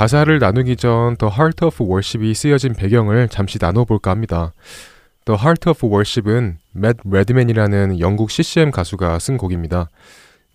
가사를 0.00 0.38
나누기 0.38 0.76
전 0.76 1.14
The 1.18 1.30
Heart 1.30 1.62
of 1.66 1.84
Worship이 1.84 2.32
쓰여진 2.32 2.72
배경을 2.72 3.28
잠시 3.28 3.58
나눠볼까 3.60 4.10
합니다. 4.10 4.54
The 5.26 5.38
Heart 5.38 5.68
of 5.68 5.86
Worship은 5.86 6.56
맷 6.72 6.96
레드맨이라는 7.04 8.00
영국 8.00 8.30
CCM 8.30 8.70
가수가 8.70 9.18
쓴 9.18 9.36
곡입니다. 9.36 9.90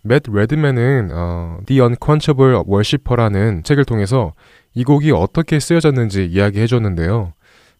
맷 0.01 0.23
레드맨은 0.27 1.11
어, 1.13 1.59
The 1.67 1.79
Unquenchable 1.79 2.63
Worshipper라는 2.67 3.61
책을 3.61 3.85
통해서 3.85 4.33
이 4.73 4.83
곡이 4.83 5.11
어떻게 5.11 5.59
쓰여졌는지 5.59 6.25
이야기해줬는데요. 6.25 7.33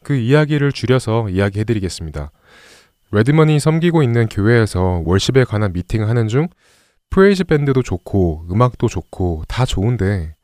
그 0.03 0.13
이야기를 0.13 0.71
줄여서 0.71 1.29
이야기해드리겠습니다. 1.29 2.29
레드먼이 3.11 3.59
섬기고 3.59 4.03
있는 4.03 4.27
교회에서 4.27 5.01
worship에 5.03 5.45
관한 5.45 5.73
미팅을 5.73 6.07
하는 6.09 6.27
중 6.27 6.47
praise 7.09 7.45
밴드도 7.45 7.81
좋고 7.81 8.45
음악도 8.51 8.87
좋고 8.87 9.45
다 9.47 9.65
좋은데 9.65 10.35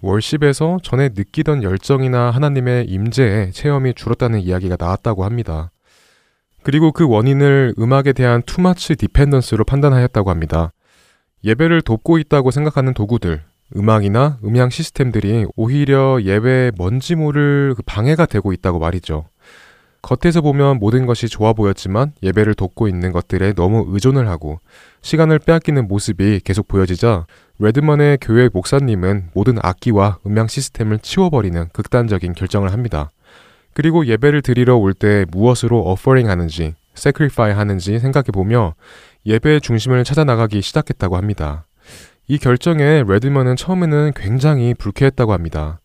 worship에서 0.00 0.78
전에 0.82 1.10
느끼던 1.14 1.62
열정이나 1.62 2.30
하나님의 2.30 2.86
임재에 2.86 3.50
체험이 3.50 3.94
줄었다는 3.94 4.40
이야기가 4.40 4.76
나왔다고 4.78 5.24
합니다. 5.24 5.70
그리고 6.62 6.92
그 6.92 7.06
원인을 7.08 7.74
음악에 7.78 8.12
대한 8.12 8.42
too 8.42 8.65
much 8.65 8.96
dependence로 8.96 9.64
판단하였다고 9.64 10.30
합니다. 10.30 10.72
예배를 11.44 11.82
돕고 11.82 12.18
있다고 12.18 12.50
생각하는 12.50 12.92
도구들, 12.92 13.42
음악이나 13.76 14.38
음향 14.44 14.70
시스템들이 14.70 15.46
오히려 15.56 16.18
예배에 16.22 16.72
뭔지 16.76 17.14
모를 17.14 17.74
그 17.76 17.82
방해가 17.82 18.26
되고 18.26 18.52
있다고 18.52 18.78
말이죠. 18.78 19.26
겉에서 20.02 20.40
보면 20.40 20.78
모든 20.78 21.04
것이 21.04 21.28
좋아 21.28 21.52
보였지만 21.52 22.12
예배를 22.22 22.54
돕고 22.54 22.86
있는 22.86 23.10
것들에 23.10 23.54
너무 23.54 23.84
의존을 23.88 24.28
하고 24.28 24.60
시간을 25.02 25.40
빼앗기는 25.40 25.88
모습이 25.88 26.40
계속 26.44 26.68
보여지자 26.68 27.26
레드먼의 27.58 28.18
교회 28.20 28.50
목사님은 28.52 29.30
모든 29.32 29.56
악기와 29.62 30.18
음향 30.26 30.46
시스템을 30.46 30.98
치워버리는 30.98 31.68
극단적인 31.72 32.34
결정을 32.34 32.72
합니다. 32.72 33.10
그리고 33.72 34.06
예배를 34.06 34.42
드리러 34.42 34.76
올 34.76 34.92
때 34.92 35.24
무엇으로 35.30 35.80
어퍼링 35.80 36.28
하는지, 36.28 36.74
세크리파이 36.94 37.52
하는지 37.52 37.98
생각해보며 37.98 38.74
예배의 39.24 39.60
중심을 39.62 40.04
찾아 40.04 40.24
나가기 40.24 40.60
시작했다고 40.60 41.16
합니다. 41.16 41.64
이 42.28 42.38
결정에 42.38 43.04
레드먼은 43.06 43.56
처음에는 43.56 44.12
굉장히 44.14 44.74
불쾌했다고 44.74 45.32
합니다. 45.32 45.80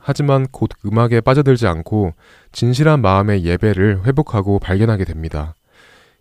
하지만 0.00 0.46
곧 0.50 0.70
음악에 0.84 1.22
빠져들지 1.22 1.66
않고 1.66 2.12
진실한 2.52 3.00
마음의 3.00 3.44
예배를 3.44 4.04
회복하고 4.04 4.58
발견하게 4.58 5.04
됩니다. 5.04 5.54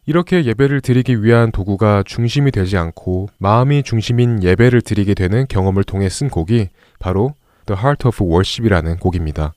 이렇게 0.06 0.44
예배를 0.44 0.82
드리기 0.82 1.24
위한 1.24 1.52
도구가 1.52 2.04
중심이 2.06 2.52
되지 2.52 2.78
않고 2.78 3.30
마음이 3.38 3.84
중심인 3.84 4.44
예배를 4.44 4.82
드리게 4.82 5.14
되는 5.14 5.46
경험을 5.48 5.84
통해 5.84 6.10
쓴 6.10 6.30
곡이 6.30 6.70
바로 7.00 7.36
The 7.66 7.80
Heart 7.80 8.08
of 8.10 8.24
Worship이라는 8.24 8.98
곡입니다. 8.98 9.54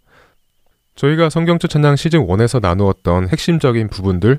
저희가 0.94 1.28
성경적 1.30 1.68
찬양 1.68 1.96
시즌 1.96 2.26
1에서 2.26 2.60
나누었던 2.60 3.28
핵심적인 3.28 3.88
부분들, 3.88 4.38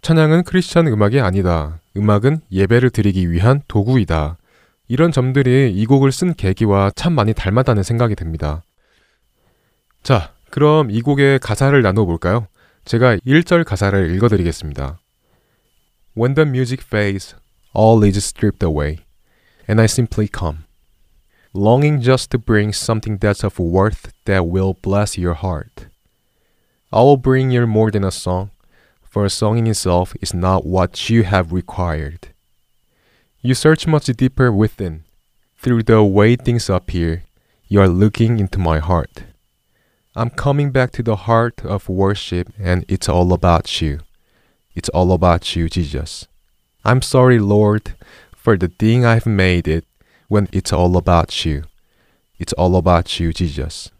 찬양은 0.00 0.44
크리스찬 0.44 0.86
음악이 0.86 1.20
아니다. 1.20 1.80
음악은 1.96 2.40
예배를 2.50 2.90
드리기 2.90 3.30
위한 3.30 3.60
도구이다. 3.68 4.38
이런 4.86 5.12
점들이 5.12 5.70
이 5.74 5.84
곡을 5.84 6.12
쓴 6.12 6.34
계기와 6.34 6.92
참 6.94 7.12
많이 7.12 7.34
닮았다는 7.34 7.82
생각이 7.82 8.14
듭니다. 8.14 8.62
자, 10.02 10.32
그럼 10.50 10.90
이 10.90 11.02
곡의 11.02 11.40
가사를 11.40 11.80
나눠 11.82 12.06
볼까요? 12.06 12.46
제가 12.86 13.16
1절 13.16 13.64
가사를 13.64 14.14
읽어드리겠습니다. 14.14 14.98
When 16.18 16.34
the 16.34 16.44
music 16.44 16.80
fades, 16.80 17.36
all 17.72 18.02
is 18.02 18.24
stripped 18.24 18.60
away, 18.60 19.06
and 19.68 19.80
I 19.80 19.86
simply 19.86 20.26
come, 20.26 20.64
longing 21.52 22.00
just 22.00 22.32
to 22.32 22.38
bring 22.38 22.72
something 22.72 23.18
that's 23.18 23.44
of 23.44 23.60
worth 23.60 24.12
that 24.24 24.44
will 24.48 24.74
bless 24.74 25.16
your 25.16 25.34
heart. 25.34 25.86
I 26.92 27.02
will 27.02 27.18
bring 27.18 27.52
you 27.52 27.64
more 27.68 27.92
than 27.92 28.02
a 28.02 28.10
song, 28.10 28.50
for 29.00 29.24
a 29.24 29.30
song 29.30 29.58
in 29.58 29.68
itself 29.68 30.12
is 30.20 30.34
not 30.34 30.66
what 30.66 31.08
you 31.08 31.22
have 31.22 31.52
required. 31.52 32.30
You 33.40 33.54
search 33.54 33.86
much 33.86 34.06
deeper 34.06 34.50
within. 34.50 35.04
Through 35.56 35.84
the 35.84 36.02
way 36.02 36.34
things 36.34 36.68
appear, 36.68 37.22
you 37.68 37.80
are 37.80 37.88
looking 37.88 38.40
into 38.40 38.58
my 38.58 38.80
heart. 38.80 39.22
I'm 40.16 40.30
coming 40.30 40.72
back 40.72 40.90
to 40.94 41.04
the 41.04 41.14
heart 41.14 41.64
of 41.64 41.88
worship, 41.88 42.52
and 42.58 42.84
it's 42.88 43.08
all 43.08 43.32
about 43.32 43.80
you. 43.80 44.00
It's 44.78 44.88
all 44.94 45.10
about 45.10 45.56
you, 45.56 45.68
Jesus. 45.68 46.28
I'm 46.84 47.02
sorry, 47.02 47.40
Lord, 47.40 47.96
for 48.32 48.56
the 48.56 48.68
thing 48.68 49.04
I've 49.04 49.26
made 49.26 49.66
it 49.66 49.84
when 50.28 50.46
it's 50.52 50.72
all 50.72 50.96
about 50.96 51.44
you. 51.44 51.64
It's 52.38 52.52
all 52.56 52.76
about 52.76 53.20
you, 53.20 53.32
Jesus. 53.32 53.90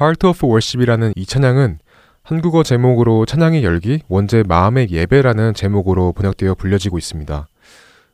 Heart 0.00 0.26
of 0.26 0.44
Worship이라는 0.44 1.12
이 1.14 1.24
찬양은 1.24 1.78
한국어 2.24 2.64
제목으로 2.64 3.26
찬양의 3.26 3.62
열기, 3.62 4.02
원제 4.08 4.42
마음의 4.42 4.90
예배라는 4.90 5.54
제목으로 5.54 6.14
번역되어 6.14 6.56
불려지고 6.56 6.98
있습니다. 6.98 7.46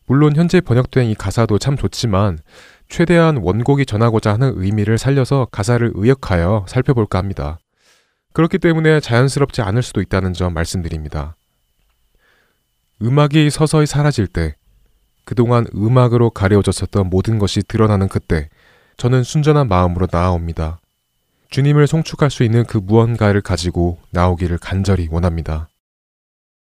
물론 0.05 0.37
현재 0.37 0.61
번역된 0.61 1.07
이 1.07 1.15
가사도 1.15 1.59
참 1.59 1.79
좋지만 1.79 2.39
최대한 2.91 3.39
원곡이 3.39 3.87
전하고자 3.87 4.35
하는 4.35 4.53
의미를 4.57 4.99
살려서 4.99 5.49
가사를 5.51 5.91
의역하여 5.95 6.67
살펴볼까 6.69 7.19
합니다. 7.19 7.59
그렇기 8.35 8.59
때문에 8.59 9.01
자연스럽지 9.01 9.63
않을 9.63 9.83
수도 9.83 10.03
있다는 10.03 10.35
점 10.35 10.53
말씀드립니다. 10.53 11.35
음악이 13.03 13.51
서서히 13.51 13.87
사라질 13.87 14.27
때, 14.27 14.57
그동안 15.25 15.67
음악으로 15.75 16.31
가려졌었던 16.31 17.11
모든 17.11 17.39
것이 17.39 17.63
드러나는 17.63 18.09
그때, 18.09 18.49
저는 18.97 19.23
순전한 19.23 19.69
마음으로 19.69 20.09
나아옵니다. 20.11 20.81
주님을 21.51 21.87
송축할 21.87 22.31
수 22.31 22.43
있는 22.43 22.65
그 22.65 22.79
무언가를 22.79 23.41
가지고 23.41 23.99
나오기를 24.11 24.59
간절히 24.59 25.09
원합니다. 25.11 25.69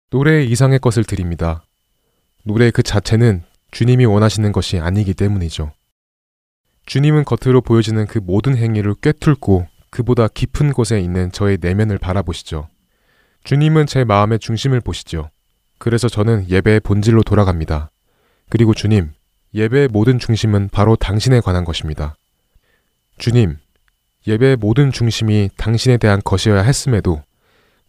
노래 0.10 0.44
이상의 0.44 0.80
것을 0.80 1.04
드립니다. 1.04 1.64
노래 2.44 2.72
그 2.72 2.82
자체는 2.82 3.44
주님이 3.72 4.06
원하시는 4.06 4.52
것이 4.52 4.80
아니기 4.80 5.14
때문이죠. 5.14 5.72
주님은 6.86 7.26
겉으로 7.26 7.62
보여지는 7.62 8.08
그 8.08 8.18
모든 8.18 8.56
행위를 8.56 8.96
꿰뚫고 8.96 9.68
그보다 9.90 10.28
깊은 10.28 10.74
곳에 10.74 11.00
있는 11.00 11.32
저의 11.32 11.58
내면을 11.60 11.98
바라보시죠. 11.98 12.70
주님은 13.44 13.86
제 13.86 14.04
마음의 14.04 14.40
중심을 14.40 14.82
보시죠. 14.82 15.30
그래서 15.78 16.08
저는 16.10 16.50
예배의 16.50 16.80
본질로 16.82 17.24
돌아갑니다. 17.24 17.92
그리고 18.50 18.74
주님, 18.74 19.12
예배의 19.54 19.90
모든 19.90 20.20
중심은 20.20 20.70
바로 20.72 20.96
당신에 20.96 21.40
관한 21.40 21.66
것입니다. 21.66 22.16
주님, 23.18 23.58
예배의 24.26 24.58
모든 24.58 24.92
중심이 24.92 25.50
당신에 25.58 25.98
대한 25.98 26.22
것이어야 26.24 26.62
했음에도 26.62 27.22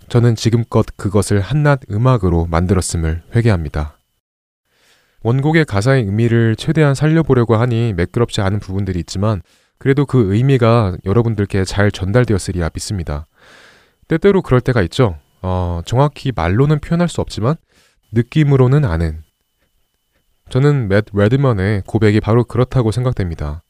저는 0.09 0.37
지금껏 0.37 0.87
그것을 0.97 1.41
한낱 1.41 1.81
음악으로 1.91 2.47
만들었음을 2.47 3.23
회개합니다. 3.35 3.99
원곡의 5.23 5.65
가사의 5.65 6.05
의미를 6.05 6.57
최대한 6.57 6.95
살려보려고 6.95 7.57
하니 7.57 7.93
매끄럽지 7.95 8.41
않은 8.41 8.61
부분들이 8.61 9.01
있지만 9.01 9.43
그래도 9.79 10.07
그 10.07 10.33
의미가 10.35 10.97
여러분들께 11.05 11.65
잘 11.65 11.91
전달되었으리라 11.91 12.71
믿습니다. 12.73 13.27
때때로 14.07 14.43
그럴 14.43 14.61
때가 14.61 14.81
있죠. 14.83 15.19
어, 15.43 15.83
정확히 15.85 16.33
말로는 16.35 16.81
표현할 16.81 17.09
수 17.09 17.21
없지만 17.21 17.57
느낌으로는 18.13 18.85
아는. 18.85 19.23
저는 20.49 20.89
맷 20.89 21.07
레드먼의 21.13 21.83
고백이 21.87 22.21
바로 22.21 22.45
그렇다고 22.45 22.91
생각됩니다. 22.91 23.63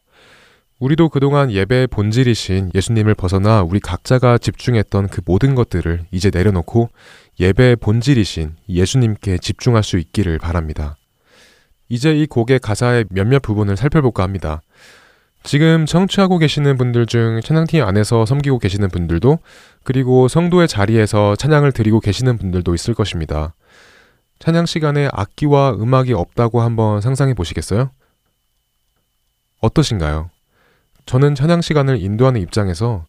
우리도 0.79 1.09
그동안 1.09 1.51
예배의 1.51 1.89
본질이신 1.89 2.71
예수님을 2.73 3.17
벗어나 3.17 3.63
우리 3.63 3.81
각자가 3.81 4.39
집중했던 4.39 5.09
그 5.09 5.21
모든 5.25 5.57
것들을 5.57 6.07
이제 6.13 6.31
내려놓고 6.33 6.89
예배의 7.41 7.77
본질이신 7.77 8.55
예수님께 8.69 9.39
집중할 9.39 9.83
수 9.83 9.99
있기를 9.99 10.39
바랍니다. 10.39 10.97
이제 11.89 12.17
이 12.17 12.27
곡의 12.27 12.61
가사의 12.61 13.07
몇몇 13.11 13.43
부분을 13.43 13.77
살펴볼까 13.77 14.23
합니다. 14.23 14.61
지금 15.43 15.87
청취하고 15.87 16.39
계시는 16.39 16.77
분들 16.77 17.07
중 17.07 17.41
찬양팀 17.43 17.83
안에서 17.83 18.27
섬기고 18.27 18.59
계시는 18.59 18.89
분들도 18.89 19.39
그리고 19.83 20.29
성도의 20.29 20.69
자리에서 20.69 21.35
찬양을 21.37 21.73
드리고 21.73 22.01
계시는 22.01 22.39
분들도 22.39 22.75
있을 22.75 22.95
것입니다. 22.95 23.55
찬양 24.39 24.67
시간에 24.67 25.09
악기와 25.13 25.73
음악이 25.73 26.13
없다고 26.13 26.61
한번 26.61 27.01
상상해 27.01 27.35
보시겠어요? 27.35 27.91
어떠신가요? 29.61 30.31
저는 31.07 31.35
찬양 31.35 31.61
시간을 31.61 32.01
인도하는 32.01 32.41
입장에서 32.41 33.07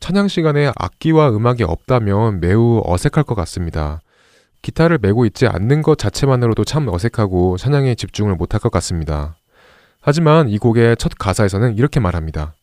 찬양 0.00 0.28
시간에 0.28 0.72
악기와 0.76 1.30
음악이 1.30 1.62
없다면 1.62 2.40
매우 2.40 2.82
어색할 2.84 3.24
것 3.24 3.34
같습니다. 3.36 4.00
기타를 4.62 4.98
메고 5.00 5.24
있지 5.26 5.46
않는 5.46 5.82
것 5.82 5.96
자체만으로도 5.98 6.64
참 6.64 6.88
어색하고 6.88 7.56
찬양에 7.56 7.94
집중을 7.94 8.34
못할 8.34 8.60
것 8.60 8.72
같습니다. 8.72 9.36
하지만 10.00 10.48
이 10.48 10.58
곡의 10.58 10.96
첫 10.96 11.12
가사에서는 11.18 11.76
이렇게 11.76 12.00
말합니다. 12.00 12.54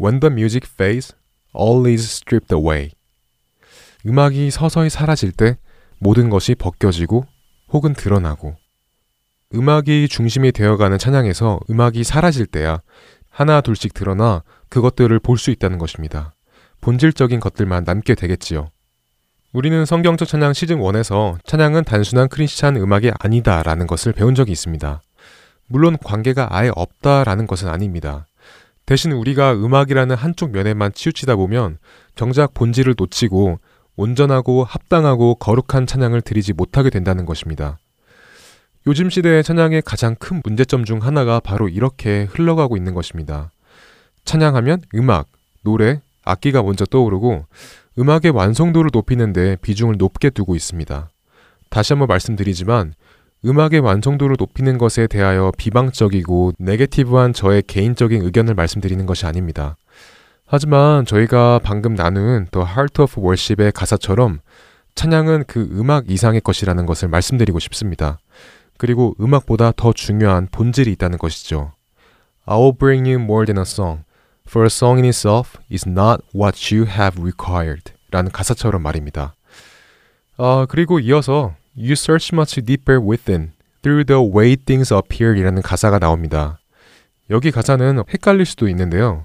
When 0.00 0.18
the 0.18 0.32
music 0.32 0.68
fades, 0.72 1.14
all 1.56 1.86
is 1.86 2.04
stripped 2.04 2.54
away. 2.54 2.90
음악이 4.04 4.50
서서히 4.50 4.90
사라질 4.90 5.30
때 5.30 5.56
모든 5.98 6.28
것이 6.28 6.54
벗겨지고 6.54 7.26
혹은 7.72 7.94
드러나고 7.94 8.56
음악이 9.54 10.08
중심이 10.08 10.52
되어가는 10.52 10.98
찬양에서 10.98 11.60
음악이 11.70 12.04
사라질 12.04 12.46
때야 12.46 12.80
하나 13.30 13.60
둘씩 13.60 13.94
드러나 13.94 14.42
그것들을 14.68 15.18
볼 15.20 15.38
수 15.38 15.50
있다는 15.50 15.78
것입니다. 15.78 16.32
본질적인 16.80 17.40
것들만 17.40 17.84
남게 17.84 18.14
되겠지요. 18.14 18.70
우리는 19.52 19.84
성경적 19.84 20.26
찬양 20.26 20.54
시즌 20.54 20.78
1에서 20.78 21.36
찬양은 21.44 21.84
단순한 21.84 22.28
크리스찬 22.28 22.76
음악이 22.76 23.12
아니다라는 23.18 23.86
것을 23.86 24.12
배운 24.12 24.34
적이 24.34 24.52
있습니다. 24.52 25.02
물론 25.68 25.96
관계가 26.02 26.48
아예 26.50 26.70
없다라는 26.74 27.46
것은 27.46 27.68
아닙니다. 27.68 28.26
대신 28.86 29.12
우리가 29.12 29.52
음악이라는 29.52 30.16
한쪽 30.16 30.50
면에만 30.52 30.92
치우치다 30.94 31.36
보면 31.36 31.78
정작 32.16 32.54
본질을 32.54 32.94
놓치고 32.98 33.58
온전하고 33.96 34.64
합당하고 34.64 35.36
거룩한 35.36 35.86
찬양을 35.86 36.22
드리지 36.22 36.52
못하게 36.52 36.90
된다는 36.90 37.26
것입니다. 37.26 37.78
요즘 38.86 39.10
시대의 39.10 39.44
찬양의 39.44 39.82
가장 39.82 40.16
큰 40.16 40.40
문제점 40.42 40.84
중 40.84 41.02
하나가 41.02 41.38
바로 41.40 41.68
이렇게 41.68 42.24
흘러가고 42.30 42.76
있는 42.76 42.94
것입니다. 42.94 43.50
찬양하면 44.24 44.82
음악, 44.94 45.28
노래, 45.62 46.00
악기가 46.24 46.62
먼저 46.62 46.84
떠오르고 46.84 47.46
음악의 47.98 48.30
완성도를 48.32 48.90
높이는데 48.92 49.56
비중을 49.62 49.96
높게 49.98 50.30
두고 50.30 50.56
있습니다. 50.56 51.08
다시 51.70 51.92
한번 51.92 52.08
말씀드리지만 52.08 52.94
음악의 53.44 53.80
완성도를 53.80 54.36
높이는 54.38 54.78
것에 54.78 55.06
대하여 55.06 55.52
비방적이고 55.56 56.52
네게티브한 56.58 57.32
저의 57.32 57.62
개인적인 57.66 58.22
의견을 58.22 58.54
말씀드리는 58.54 59.04
것이 59.04 59.26
아닙니다. 59.26 59.76
하지만 60.54 61.06
저희가 61.06 61.60
방금 61.62 61.94
나눈 61.94 62.46
The 62.50 62.66
Heart 62.66 63.00
of 63.00 63.18
Worship의 63.18 63.72
가사처럼 63.72 64.40
찬양은 64.94 65.44
그 65.46 65.66
음악 65.72 66.10
이상의 66.10 66.42
것이라는 66.42 66.84
것을 66.84 67.08
말씀드리고 67.08 67.58
싶습니다. 67.58 68.18
그리고 68.76 69.16
음악보다 69.18 69.72
더 69.74 69.94
중요한 69.94 70.48
본질이 70.52 70.92
있다는 70.92 71.16
것이죠. 71.16 71.72
I 72.44 72.58
will 72.58 72.76
bring 72.78 73.10
you 73.10 73.18
more 73.18 73.46
than 73.46 73.56
a 73.56 73.62
song. 73.62 74.02
For 74.46 74.66
a 74.66 74.66
song 74.66 74.98
in 74.98 75.06
itself 75.06 75.58
is 75.72 75.88
not 75.88 76.22
what 76.34 76.74
you 76.74 76.86
have 76.86 77.18
required. 77.18 77.94
라는 78.10 78.30
가사처럼 78.30 78.82
말입니다. 78.82 79.34
아, 80.36 80.66
그리고 80.68 81.00
이어서 81.00 81.54
You 81.74 81.92
search 81.92 82.34
much 82.34 82.60
deeper 82.60 83.00
within 83.00 83.52
through 83.80 84.04
the 84.04 84.20
way 84.20 84.56
things 84.56 84.92
appear 84.92 85.34
이라는 85.34 85.62
가사가 85.62 85.98
나옵니다. 85.98 86.58
여기 87.30 87.50
가사는 87.50 88.02
헷갈릴 88.12 88.44
수도 88.44 88.68
있는데요. 88.68 89.24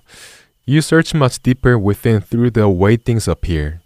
You 0.67 0.79
search 0.79 1.15
much 1.15 1.41
deeper 1.41 1.79
within 1.79 2.21
through 2.21 2.51
the 2.51 2.67
way 2.67 2.97
things 2.97 3.29
appear. 3.29 3.79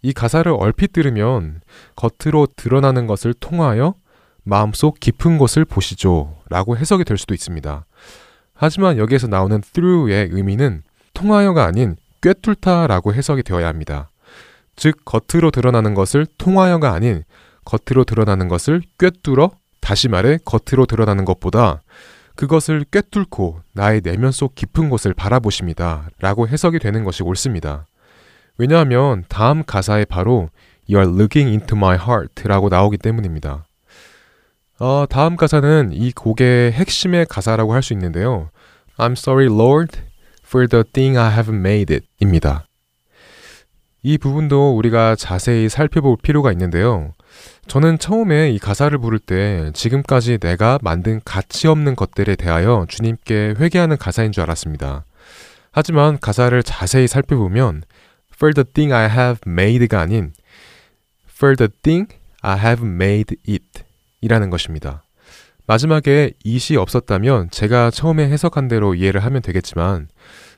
이 0.00 0.14
가사를 0.14 0.50
얼핏 0.50 0.92
들으면 0.92 1.60
겉으로 1.94 2.48
드러나는 2.56 3.06
것을 3.06 3.34
통하여 3.34 3.94
마음속 4.42 4.98
깊은 4.98 5.36
곳을 5.36 5.64
보시죠. 5.66 6.38
라고 6.48 6.76
해석이 6.76 7.04
될 7.04 7.18
수도 7.18 7.34
있습니다. 7.34 7.84
하지만 8.54 8.96
여기에서 8.96 9.26
나오는 9.26 9.60
through의 9.60 10.30
의미는 10.32 10.82
통하여가 11.12 11.64
아닌 11.64 11.96
꿰뚫다라고 12.22 13.12
해석이 13.12 13.42
되어야 13.42 13.68
합니다. 13.68 14.08
즉, 14.74 15.04
겉으로 15.04 15.50
드러나는 15.50 15.92
것을 15.94 16.26
통하여가 16.38 16.92
아닌 16.92 17.24
겉으로 17.64 18.04
드러나는 18.04 18.48
것을 18.48 18.82
꿰뚫어 18.98 19.50
다시 19.80 20.08
말해 20.08 20.38
겉으로 20.44 20.86
드러나는 20.86 21.24
것보다 21.24 21.82
그것을 22.34 22.84
꿰뚫고 22.90 23.60
나의 23.72 24.00
내면 24.00 24.32
속 24.32 24.54
깊은 24.54 24.90
곳을 24.90 25.14
바라보십니다. 25.14 26.08
라고 26.20 26.48
해석이 26.48 26.78
되는 26.78 27.04
것이 27.04 27.22
옳습니다. 27.22 27.86
왜냐하면 28.58 29.24
다음 29.28 29.64
가사에 29.64 30.04
바로 30.04 30.50
You 30.88 31.00
are 31.00 31.14
looking 31.14 31.48
into 31.50 31.76
my 31.76 31.96
heart 31.96 32.46
라고 32.48 32.68
나오기 32.68 32.98
때문입니다. 32.98 33.66
어, 34.78 35.06
다음 35.08 35.36
가사는 35.36 35.90
이 35.92 36.12
곡의 36.12 36.72
핵심의 36.72 37.26
가사라고 37.26 37.72
할 37.72 37.82
수 37.82 37.92
있는데요. 37.92 38.50
I'm 38.98 39.12
sorry, 39.12 39.46
Lord, 39.46 39.98
for 40.44 40.66
the 40.66 40.84
thing 40.92 41.16
I 41.16 41.32
have 41.32 41.54
made 41.54 41.94
it 41.94 42.06
입니다. 42.20 42.66
이 44.02 44.18
부분도 44.18 44.76
우리가 44.76 45.14
자세히 45.14 45.68
살펴볼 45.68 46.16
필요가 46.22 46.50
있는데요. 46.52 47.12
저는 47.68 47.98
처음에 47.98 48.50
이 48.50 48.58
가사를 48.58 48.96
부를 48.98 49.18
때 49.18 49.70
지금까지 49.72 50.38
내가 50.38 50.78
만든 50.82 51.20
가치 51.24 51.68
없는 51.68 51.96
것들에 51.96 52.36
대하여 52.36 52.86
주님께 52.88 53.54
회개하는 53.58 53.96
가사인 53.96 54.32
줄 54.32 54.42
알았습니다. 54.42 55.04
하지만 55.70 56.18
가사를 56.20 56.62
자세히 56.62 57.06
살펴보면 57.06 57.82
For 58.34 58.52
the 58.52 58.64
thing 58.64 58.92
I 58.92 59.08
have 59.08 59.38
made가 59.46 60.00
아닌 60.00 60.32
For 61.28 61.56
the 61.56 61.68
thing 61.82 62.12
I 62.42 62.58
have 62.58 62.86
made 62.86 63.36
it 63.48 63.84
이라는 64.20 64.50
것입니다. 64.50 65.04
마지막에 65.66 66.32
it이 66.44 66.76
없었다면 66.76 67.50
제가 67.50 67.90
처음에 67.90 68.28
해석한 68.28 68.68
대로 68.68 68.94
이해를 68.94 69.24
하면 69.24 69.40
되겠지만 69.40 70.08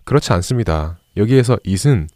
그렇지 0.04 0.32
않습니다. 0.32 0.98
여기에서 1.16 1.58
it은 1.66 2.08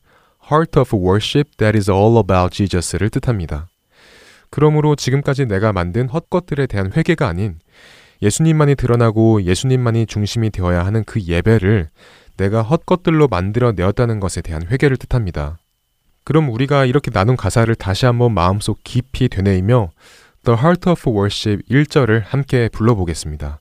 heart 0.51 0.79
of 0.81 0.97
worship 0.97 1.57
that 1.59 1.77
is 1.77 1.91
all 1.91 2.17
about 2.19 2.57
Jesus를 2.57 3.11
뜻합니다. 3.11 3.69
그러므로 4.51 4.97
지금까지 4.97 5.47
내가 5.47 5.73
만든 5.73 6.09
헛것들에 6.09 6.67
대한 6.67 6.93
회개가 6.95 7.27
아닌 7.27 7.59
예수님만이 8.23 8.75
드러나고 8.75 9.43
예수님만이 9.43 10.07
중심이 10.07 10.51
되어야 10.51 10.85
하는 10.85 11.05
그 11.05 11.21
예배를 11.21 11.89
내가 12.37 12.63
헛것들로 12.63 13.29
만들어 13.29 13.73
내었다는 13.73 14.21
것에 14.21 14.41
대한 14.41 14.63
회개를 14.67 14.97
뜻합니다. 14.97 15.59
그럼 16.25 16.51
우리가 16.51 16.85
이렇게 16.85 17.11
나눈 17.11 17.37
가사를 17.37 17.75
다시 17.75 18.07
한번 18.07 18.33
마음속 18.35 18.81
깊이 18.85 19.29
되뇌이며 19.29 19.91
The 20.45 20.59
Heart 20.59 20.91
of 20.91 21.11
Worship 21.11 21.63
1절을 21.69 22.23
함께 22.25 22.69
불러보겠습니다. 22.73 23.61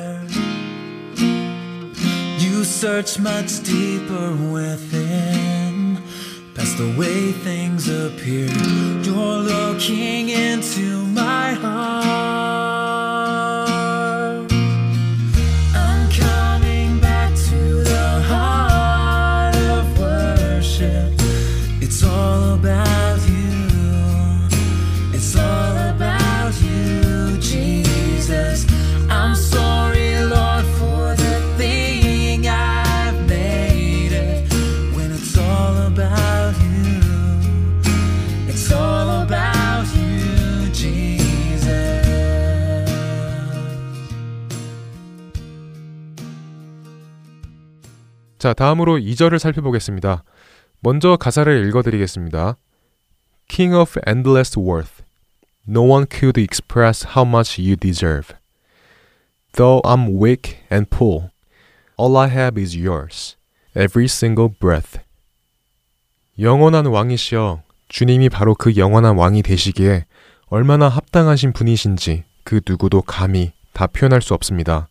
Search 2.81 3.19
much 3.19 3.61
deeper 3.61 4.31
within, 4.51 6.01
past 6.55 6.79
the 6.79 6.95
way 6.97 7.31
things 7.31 7.87
appear. 7.87 8.49
You're 9.03 9.37
looking 9.53 10.29
into 10.29 10.90
자, 48.41 48.53
다음으로 48.53 48.97
2절을 48.97 49.37
살펴보겠습니다. 49.37 50.23
먼저 50.79 51.15
가사를 51.15 51.63
읽어드리겠습니다. 51.67 52.55
King 53.47 53.75
of 53.75 53.99
endless 54.07 54.59
worth, 54.59 55.03
no 55.69 55.83
one 55.83 56.07
could 56.09 56.41
express 56.41 57.05
how 57.15 57.23
much 57.23 57.61
you 57.61 57.75
deserve. 57.75 58.33
Though 59.53 59.79
I'm 59.83 60.19
weak 60.19 60.57
and 60.71 60.89
poor, 60.89 61.29
all 61.99 62.17
I 62.17 62.29
have 62.29 62.59
is 62.59 62.75
yours, 62.75 63.37
every 63.77 64.05
single 64.05 64.49
breath. 64.59 64.99
영원한 66.39 66.87
왕이시여, 66.87 67.61
주님이 67.89 68.29
바로 68.29 68.55
그 68.55 68.75
영원한 68.75 69.17
왕이 69.17 69.43
되시기에 69.43 70.05
얼마나 70.47 70.89
합당하신 70.89 71.53
분이신지 71.53 72.23
그 72.43 72.61
누구도 72.67 73.03
감히 73.03 73.51
다 73.71 73.85
표현할 73.85 74.23
수 74.23 74.33
없습니다. 74.33 74.87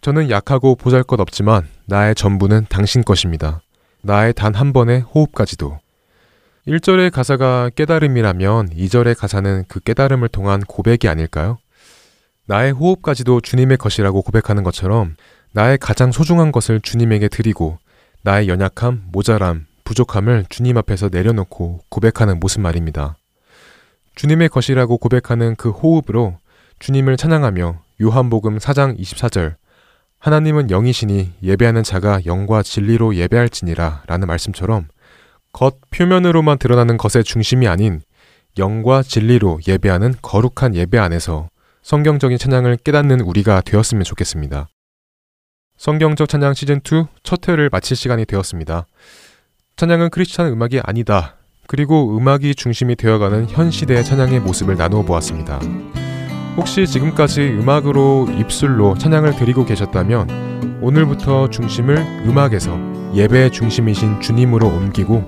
저는 0.00 0.30
약하고 0.30 0.76
보잘 0.76 1.02
것 1.02 1.20
없지만 1.20 1.68
나의 1.86 2.14
전부는 2.14 2.66
당신 2.70 3.04
것입니다. 3.04 3.60
나의 4.02 4.32
단 4.32 4.54
한 4.54 4.72
번의 4.72 5.02
호흡까지도. 5.02 5.78
1절의 6.66 7.10
가사가 7.10 7.70
깨달음이라면 7.74 8.70
2절의 8.70 9.18
가사는 9.18 9.64
그 9.68 9.80
깨달음을 9.80 10.28
통한 10.28 10.60
고백이 10.60 11.08
아닐까요? 11.08 11.58
나의 12.46 12.72
호흡까지도 12.72 13.40
주님의 13.42 13.76
것이라고 13.76 14.22
고백하는 14.22 14.62
것처럼 14.62 15.16
나의 15.52 15.76
가장 15.78 16.12
소중한 16.12 16.50
것을 16.50 16.80
주님에게 16.80 17.28
드리고 17.28 17.78
나의 18.22 18.48
연약함, 18.48 19.08
모자람, 19.12 19.66
부족함을 19.84 20.46
주님 20.48 20.78
앞에서 20.78 21.10
내려놓고 21.10 21.80
고백하는 21.88 22.40
모습 22.40 22.60
말입니다. 22.60 23.16
주님의 24.14 24.48
것이라고 24.48 24.96
고백하는 24.98 25.56
그 25.56 25.70
호흡으로 25.70 26.38
주님을 26.78 27.16
찬양하며 27.16 27.82
요한복음 28.00 28.58
4장 28.58 28.98
24절 28.98 29.59
하나님은 30.20 30.70
영이시니 30.70 31.32
예배하는 31.42 31.82
자가 31.82 32.20
영과 32.26 32.62
진리로 32.62 33.14
예배할지니라 33.16 34.02
라는 34.06 34.28
말씀처럼 34.28 34.86
겉 35.52 35.78
표면으로만 35.90 36.58
드러나는 36.58 36.98
것의 36.98 37.24
중심이 37.24 37.66
아닌 37.66 38.02
영과 38.58 39.02
진리로 39.02 39.60
예배하는 39.66 40.14
거룩한 40.20 40.74
예배 40.74 40.98
안에서 40.98 41.48
성경적인 41.82 42.36
찬양을 42.36 42.76
깨닫는 42.84 43.20
우리가 43.20 43.62
되었으면 43.62 44.04
좋겠습니다. 44.04 44.68
성경적 45.78 46.28
찬양 46.28 46.52
시즌2 46.52 47.08
첫 47.22 47.48
회를 47.48 47.70
마칠 47.72 47.96
시간이 47.96 48.26
되었습니다. 48.26 48.84
찬양은 49.76 50.10
크리스찬 50.10 50.48
음악이 50.48 50.80
아니다. 50.84 51.36
그리고 51.66 52.14
음악이 52.18 52.54
중심이 52.54 52.94
되어가는 52.94 53.48
현 53.48 53.70
시대의 53.70 54.04
찬양의 54.04 54.40
모습을 54.40 54.76
나누어 54.76 55.02
보았습니다. 55.02 55.58
혹시 56.56 56.86
지금까지 56.86 57.56
음악으로 57.60 58.28
입술로 58.38 58.96
찬양을 58.96 59.36
드리고 59.36 59.64
계셨다면 59.64 60.78
오늘부터 60.82 61.48
중심을 61.50 61.96
음악에서 62.26 62.78
예배의 63.14 63.50
중심이신 63.52 64.20
주님으로 64.20 64.66
옮기고 64.66 65.26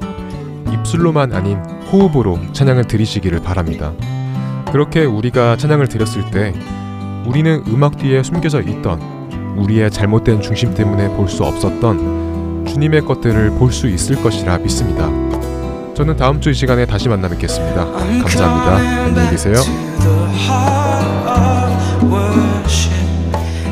입술로만 0.73 1.33
아닌 1.33 1.59
호흡으로 1.91 2.39
찬양을 2.53 2.85
드리시기를 2.85 3.41
바랍니다. 3.43 3.93
그렇게 4.71 5.05
우리가 5.05 5.57
찬양을 5.57 5.89
드렸을 5.89 6.31
때 6.31 6.53
우리는 7.27 7.63
음악 7.69 7.99
뒤에 7.99 8.23
숨겨져 8.23 8.61
있던 8.63 9.01
우리의 9.57 9.91
잘못된 9.91 10.41
중심 10.41 10.75
때문에 10.75 11.09
볼 11.09 11.29
수 11.29 11.45
없었던 11.45 12.65
주님의 12.67 13.03
것들을 13.03 13.51
볼 13.59 13.71
수 13.71 13.87
있을 13.89 14.17
것이라 14.23 14.59
믿습니다. 14.59 15.32
저는 15.95 16.17
다음 16.17 16.41
주 16.41 16.51
이 16.51 16.55
시간에 16.55 16.87
다시 16.87 17.09
만나 17.09 17.29
뵙겠습니다. 17.29 17.85
감사합니다. 17.85 18.77
안녕히 18.77 19.31
계세요. 19.31 19.57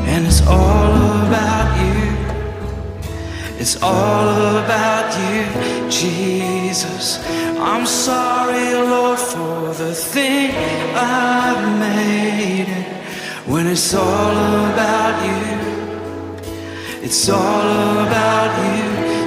And 0.07 0.25
it's 0.27 0.41
all 0.47 0.93
about 1.25 1.71
you. 1.79 2.11
It's 3.59 3.81
all 3.81 4.57
about 4.63 5.15
you, 5.17 5.89
Jesus. 5.89 7.19
I'm 7.59 7.85
sorry, 7.85 8.73
Lord, 8.73 9.19
for 9.19 9.73
the 9.73 9.93
thing 9.93 10.51
I've 10.95 11.79
made 11.79 12.67
it. 12.67 12.87
When 13.47 13.67
it's 13.67 13.93
all 13.93 14.35
about 14.73 15.23
you, 15.23 16.41
it's 17.03 17.29
all 17.29 18.05
about 18.05 18.51
you, 18.65 18.90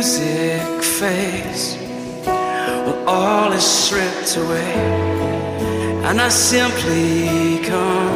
Music 0.00 0.82
fades 0.82 1.76
when 2.24 3.06
all 3.06 3.52
is 3.52 3.62
stripped 3.62 4.34
away 4.38 4.72
and 6.06 6.18
I 6.18 6.30
simply 6.30 7.60
come. 7.68 8.14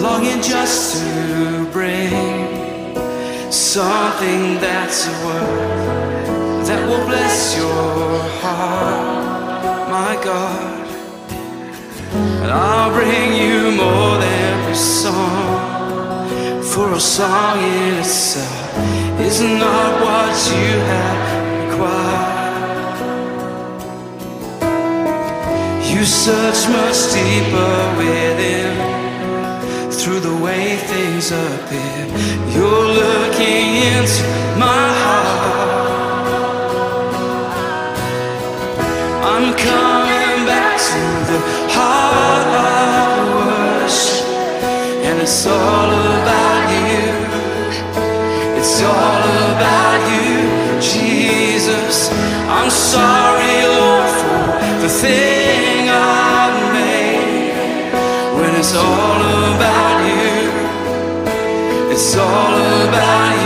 Longing 0.00 0.40
just 0.40 0.96
to 0.96 1.68
bring 1.72 2.10
something 3.52 4.42
that's 4.66 5.06
a 5.06 5.14
word 5.26 6.64
that 6.68 6.80
will 6.88 7.04
bless 7.04 7.54
your 7.58 8.18
heart 8.40 9.90
my 9.90 10.14
God. 10.24 10.86
And 12.42 12.50
I'll 12.50 12.92
bring 12.98 13.28
you 13.42 13.72
more 13.82 14.12
than 14.22 14.32
every 14.54 14.74
song 14.74 15.55
for 16.86 16.94
a 16.94 17.00
song 17.00 17.58
in 17.58 17.94
itself 17.94 19.20
is 19.20 19.40
not 19.40 19.90
what 20.04 20.34
you 20.54 20.70
have 20.92 21.22
required. 21.62 22.98
You 25.90 26.04
search 26.04 26.60
much 26.78 26.98
deeper 27.16 27.76
within 27.98 28.72
through 29.90 30.20
the 30.20 30.36
way 30.44 30.76
things 30.92 31.32
appear. 31.32 32.06
You're 32.54 32.88
looking 33.02 33.66
into 33.92 34.24
my 34.64 34.84
heart. 35.02 36.26
I'm 39.32 39.46
coming 39.68 40.38
back 40.50 40.74
to 40.90 41.02
the 41.30 41.40
heart 41.76 42.48
of 42.70 43.16
worship, 43.38 44.26
and 45.08 45.16
it's 45.20 45.46
all 45.46 45.90
about. 45.90 46.45
It's 48.78 48.84
all 48.84 49.24
about 49.56 50.02
you, 50.12 50.78
Jesus. 50.82 52.10
I'm 52.46 52.68
sorry, 52.68 53.64
Lord, 53.72 54.10
for 54.20 54.82
the 54.82 54.88
thing 54.90 55.88
I've 55.88 56.74
made. 56.74 57.94
When 58.36 58.54
it's 58.54 58.74
all 58.76 59.22
about 59.54 59.98
you, 60.04 60.52
it's 61.90 62.16
all 62.16 62.54
about 62.84 63.32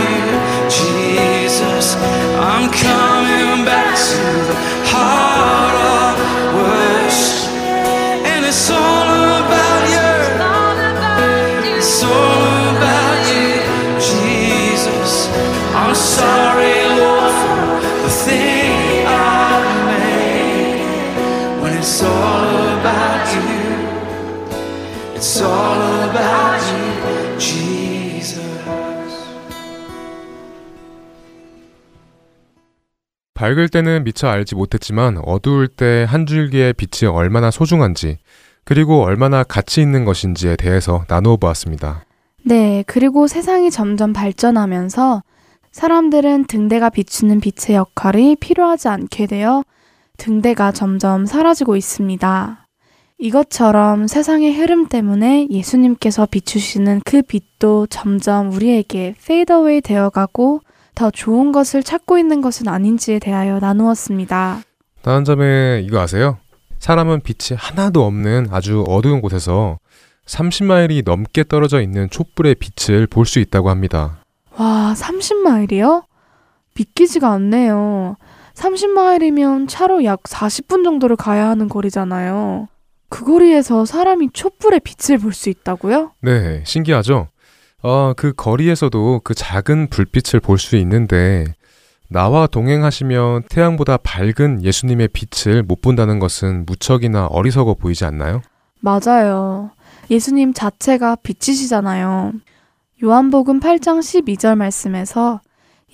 밝을 33.41 33.69
때는 33.69 34.03
미처 34.03 34.27
알지 34.27 34.53
못했지만 34.53 35.17
어두울 35.25 35.67
때 35.67 36.05
한 36.07 36.27
줄기의 36.27 36.73
빛이 36.73 37.09
얼마나 37.09 37.49
소중한지 37.49 38.19
그리고 38.63 39.01
얼마나 39.01 39.43
가치 39.43 39.81
있는 39.81 40.05
것인지에 40.05 40.57
대해서 40.57 41.05
나누어 41.07 41.37
보았습니다. 41.37 42.05
네, 42.43 42.83
그리고 42.85 43.25
세상이 43.25 43.71
점점 43.71 44.13
발전하면서 44.13 45.23
사람들은 45.71 46.45
등대가 46.45 46.91
비추는 46.91 47.39
빛의 47.39 47.77
역할이 47.77 48.35
필요하지 48.35 48.89
않게 48.89 49.25
되어 49.25 49.63
등대가 50.17 50.71
점점 50.71 51.25
사라지고 51.25 51.75
있습니다. 51.75 52.67
이것처럼 53.17 54.05
세상의 54.05 54.53
흐름 54.53 54.87
때문에 54.87 55.47
예수님께서 55.49 56.27
비추시는 56.27 57.01
그 57.05 57.23
빛도 57.23 57.87
점점 57.87 58.51
우리에게 58.51 59.15
fade 59.25 59.51
away 59.51 59.81
되어가고 59.81 60.61
더 60.95 61.09
좋은 61.11 61.51
것을 61.51 61.83
찾고 61.83 62.17
있는 62.17 62.41
것은 62.41 62.67
아닌지에 62.67 63.19
대하여 63.19 63.59
나누었습니다. 63.59 64.61
다음 65.01 65.23
점에 65.23 65.81
이거 65.85 65.99
아세요? 65.99 66.37
사람은 66.79 67.21
빛이 67.21 67.57
하나도 67.57 68.03
없는 68.05 68.47
아주 68.51 68.83
어두운 68.87 69.21
곳에서 69.21 69.79
30마일이 70.25 71.03
넘게 71.03 71.43
떨어져 71.47 71.81
있는 71.81 72.09
촛불의 72.09 72.55
빛을 72.55 73.07
볼 73.07 73.25
수 73.25 73.39
있다고 73.39 73.69
합니다. 73.69 74.19
와, 74.57 74.93
30마일이요? 74.95 76.03
믿기지가 76.75 77.29
않네요. 77.31 78.15
30마일이면 78.53 79.67
차로 79.67 80.03
약 80.03 80.23
40분 80.23 80.83
정도를 80.83 81.15
가야 81.15 81.47
하는 81.49 81.67
거리잖아요. 81.69 82.67
그 83.09 83.25
거리에서 83.25 83.85
사람이 83.85 84.29
촛불의 84.33 84.81
빛을 84.81 85.17
볼 85.19 85.33
수 85.33 85.49
있다고요? 85.49 86.11
네, 86.21 86.63
신기하죠? 86.65 87.27
어, 87.83 88.13
그 88.15 88.33
거리에서도 88.33 89.21
그 89.23 89.33
작은 89.33 89.89
불빛을 89.89 90.39
볼 90.39 90.57
수 90.57 90.75
있는데 90.77 91.45
나와 92.09 92.45
동행하시면 92.45 93.43
태양보다 93.49 93.97
밝은 93.97 94.63
예수님의 94.63 95.09
빛을 95.09 95.63
못 95.63 95.81
본다는 95.81 96.19
것은 96.19 96.65
무척이나 96.65 97.25
어리석어 97.27 97.75
보이지 97.75 98.03
않나요? 98.05 98.41
맞아요. 98.81 99.71
예수님 100.09 100.53
자체가 100.53 101.15
빛이시잖아요. 101.23 102.33
요한복음 103.03 103.59
8장 103.61 103.99
12절 103.99 104.55
말씀에서 104.57 105.39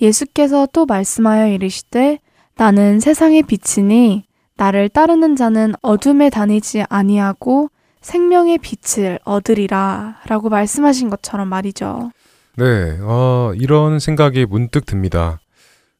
예수께서 0.02 0.66
또 0.72 0.86
말씀하여 0.86 1.48
이르시되 1.48 2.18
나는 2.56 2.98
세상의 3.00 3.44
빛이니 3.44 4.24
나를 4.56 4.88
따르는 4.88 5.36
자는 5.36 5.74
어둠에 5.82 6.30
다니지 6.30 6.84
아니하고 6.88 7.70
생명의 8.00 8.58
빛을 8.58 9.18
얻으리라 9.24 10.16
라고 10.26 10.48
말씀하신 10.48 11.10
것처럼 11.10 11.48
말이죠. 11.48 12.10
네, 12.56 12.98
어, 13.02 13.52
이런 13.56 13.98
생각이 13.98 14.46
문득 14.46 14.86
듭니다. 14.86 15.40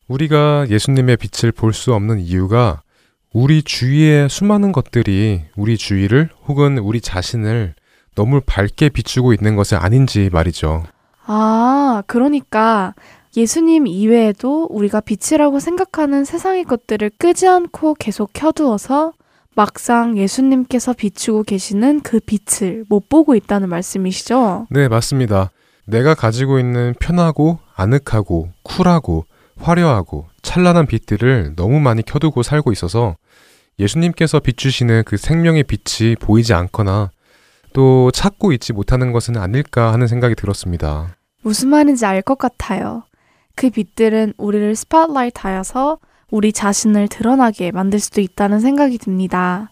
우리가 0.08 0.66
예수님의 0.68 1.16
빛을 1.18 1.52
볼 1.52 1.72
수 1.72 1.92
없는 1.94 2.18
이유가 2.18 2.82
우리 3.32 3.62
주위의 3.62 4.28
수많은 4.30 4.72
것들이 4.72 5.44
우리 5.56 5.76
주위를 5.76 6.30
혹은 6.46 6.78
우리 6.78 7.00
자신을 7.00 7.74
너무 8.14 8.40
밝게 8.44 8.88
비추고 8.88 9.32
있는 9.34 9.54
것이 9.54 9.76
아닌지 9.76 10.30
말이죠. 10.32 10.84
아, 11.26 12.02
그러니까 12.06 12.94
예수님 13.36 13.86
이외에도 13.86 14.64
우리가 14.70 15.00
빛이라고 15.00 15.60
생각하는 15.60 16.24
세상의 16.24 16.64
것들을 16.64 17.10
끄지 17.18 17.46
않고 17.46 17.94
계속 17.94 18.30
켜두어서 18.32 19.12
막상 19.58 20.16
예수님께서 20.16 20.92
비추고 20.92 21.42
계시는 21.42 22.02
그 22.02 22.20
빛을 22.20 22.84
못 22.88 23.08
보고 23.08 23.34
있다는 23.34 23.68
말씀이시죠? 23.68 24.68
네, 24.70 24.86
맞습니다. 24.86 25.50
내가 25.84 26.14
가지고 26.14 26.60
있는 26.60 26.94
편하고 27.00 27.58
아늑하고 27.74 28.50
쿨하고 28.62 29.24
화려하고 29.56 30.28
찬란한 30.42 30.86
빛들을 30.86 31.54
너무 31.56 31.80
많이 31.80 32.02
켜두고 32.04 32.44
살고 32.44 32.70
있어서 32.70 33.16
예수님께서 33.80 34.38
비추시는 34.38 35.02
그 35.04 35.16
생명의 35.16 35.64
빛이 35.64 36.14
보이지 36.14 36.54
않거나 36.54 37.10
또 37.72 38.12
찾고 38.12 38.52
있지 38.52 38.72
못하는 38.72 39.10
것은 39.10 39.36
아닐까 39.36 39.92
하는 39.92 40.06
생각이 40.06 40.36
들었습니다. 40.36 41.16
무슨 41.42 41.70
말인지 41.70 42.06
알 42.06 42.22
것 42.22 42.38
같아요. 42.38 43.02
그 43.56 43.70
빛들은 43.70 44.34
우리를 44.36 44.76
spotlight 44.76 45.40
하여서 45.42 45.98
우리 46.30 46.52
자신을 46.52 47.08
드러나게 47.08 47.70
만들 47.72 47.98
수도 47.98 48.20
있다는 48.20 48.60
생각이 48.60 48.98
듭니다. 48.98 49.70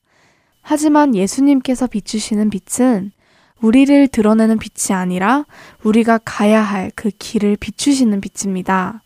하지만 0.63 1.15
예수님께서 1.15 1.87
비추시는 1.87 2.51
빛은 2.51 3.13
우리를 3.61 4.09
드러내는 4.09 4.59
빛이 4.59 4.97
아니라 4.97 5.45
우리가 5.83 6.19
가야 6.25 6.63
할 6.63 6.91
그 6.95 7.11
길을 7.11 7.57
비추시는 7.57 8.21
빛입니다. 8.21 9.03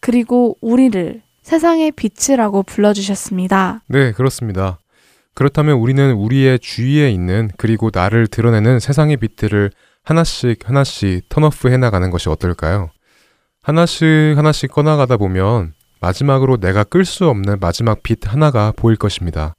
그리고 0.00 0.56
우리를 0.60 1.22
세상의 1.42 1.92
빛이라고 1.92 2.62
불러주셨습니다. 2.64 3.82
네, 3.88 4.12
그렇습니다. 4.12 4.78
그렇다면 5.34 5.76
우리는 5.76 6.12
우리의 6.14 6.58
주위에 6.58 7.10
있는 7.10 7.50
그리고 7.56 7.90
나를 7.92 8.26
드러내는 8.26 8.80
세상의 8.80 9.18
빛들을 9.18 9.70
하나씩 10.02 10.68
하나씩 10.68 11.28
턴오프 11.28 11.68
해나가는 11.68 12.10
것이 12.10 12.28
어떨까요? 12.28 12.90
하나씩 13.62 14.06
하나씩 14.36 14.70
꺼나가다 14.70 15.16
보면 15.16 15.74
마지막으로 16.06 16.58
내가 16.58 16.84
끌 16.84 17.04
수 17.04 17.28
없는 17.28 17.58
마지막 17.60 18.04
빛 18.04 18.32
하나가 18.32 18.72
보일 18.76 18.96
것입니다. 18.96 19.56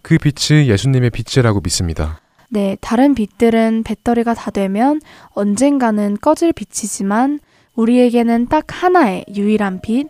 그 0.00 0.16
빛이 0.16 0.68
예수님의 0.68 1.10
빛이라고 1.10 1.60
믿습니다. 1.60 2.20
네, 2.50 2.76
다른 2.80 3.14
빛들은 3.16 3.82
배터리가 3.82 4.34
다 4.34 4.52
되면 4.52 5.00
언젠가는 5.30 6.16
꺼질 6.20 6.52
빛이지만 6.52 7.40
우리에게는 7.74 8.46
딱 8.46 8.66
하나의 8.68 9.24
유일한 9.34 9.80
빛, 9.82 10.06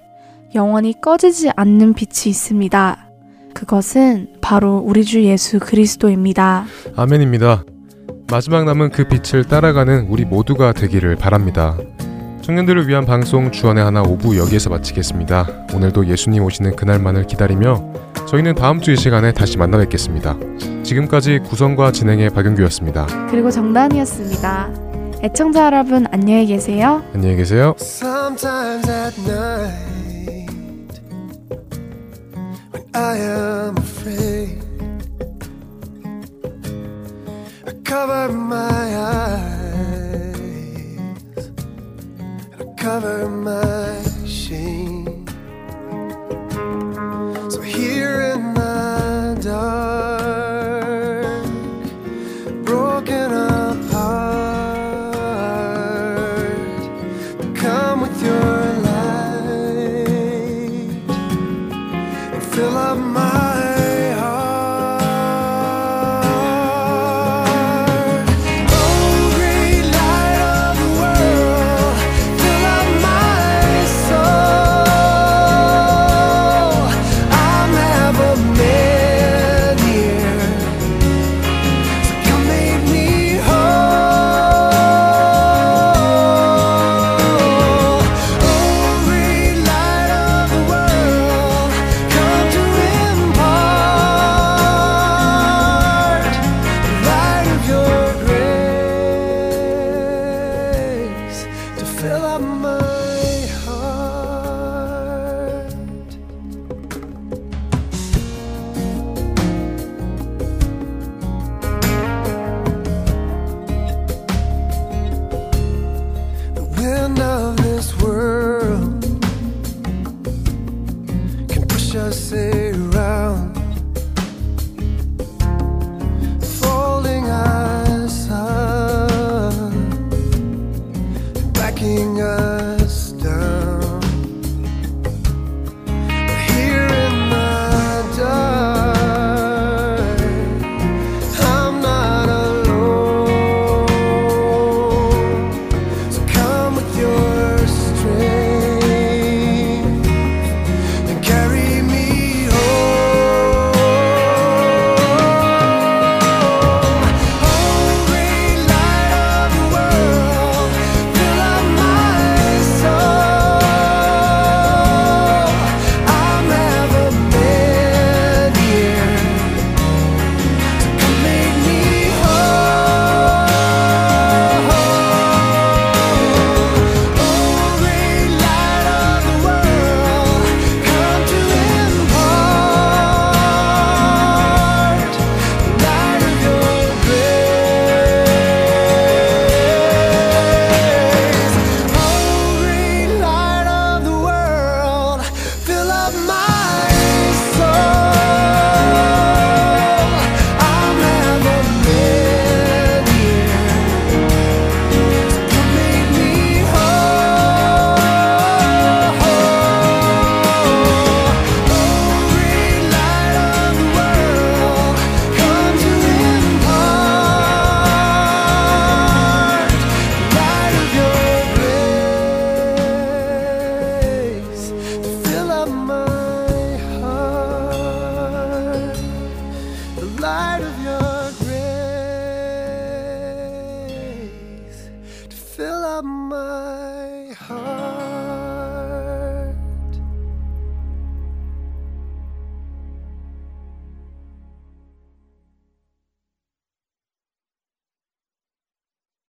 영원히 0.55 0.95
꺼지지 1.01 1.53
않는 1.57 1.95
빛이 1.95 2.29
있습니다. 2.29 3.09
그것은 3.55 4.35
바로 4.43 4.77
우리 4.77 5.05
주 5.05 5.25
예수 5.25 5.59
그리스도입니다. 5.59 6.67
아멘입니다. 6.97 7.65
마지막 8.31 8.65
남은 8.67 8.91
그 8.91 9.09
빛을 9.09 9.45
따라가는 9.45 10.07
우리 10.09 10.27
모두가 10.27 10.73
되기를 10.75 11.17
바랍니다. 11.17 11.79
청년들을 12.49 12.89
위한 12.89 13.05
방송 13.05 13.53
주안의 13.53 13.85
하나 13.85 14.03
5부 14.03 14.39
여기에서 14.39 14.71
마치겠습니다. 14.71 15.67
오늘도 15.75 16.07
예수님 16.07 16.43
오시는 16.43 16.77
그날만을 16.77 17.27
기다리며 17.27 17.93
저희는 18.27 18.55
다음 18.55 18.81
주 18.81 18.91
이 18.91 18.97
시간에 18.97 19.33
다시 19.33 19.59
만나 19.59 19.77
뵙겠습니다. 19.77 20.35
지금까지 20.83 21.41
구성과 21.41 21.93
진행의 21.93 22.31
박영규였습니다. 22.31 23.29
그리고 23.31 23.51
정다은이었습니다. 23.51 24.71
애청자 25.25 25.67
여러분 25.67 26.07
안녕히 26.11 26.47
계세요. 26.47 27.03
안녕히 27.13 27.37
계세요. 27.37 27.75
Sometimes 27.79 28.91
at 28.91 29.15
never 43.01 43.29
mind. 43.29 43.68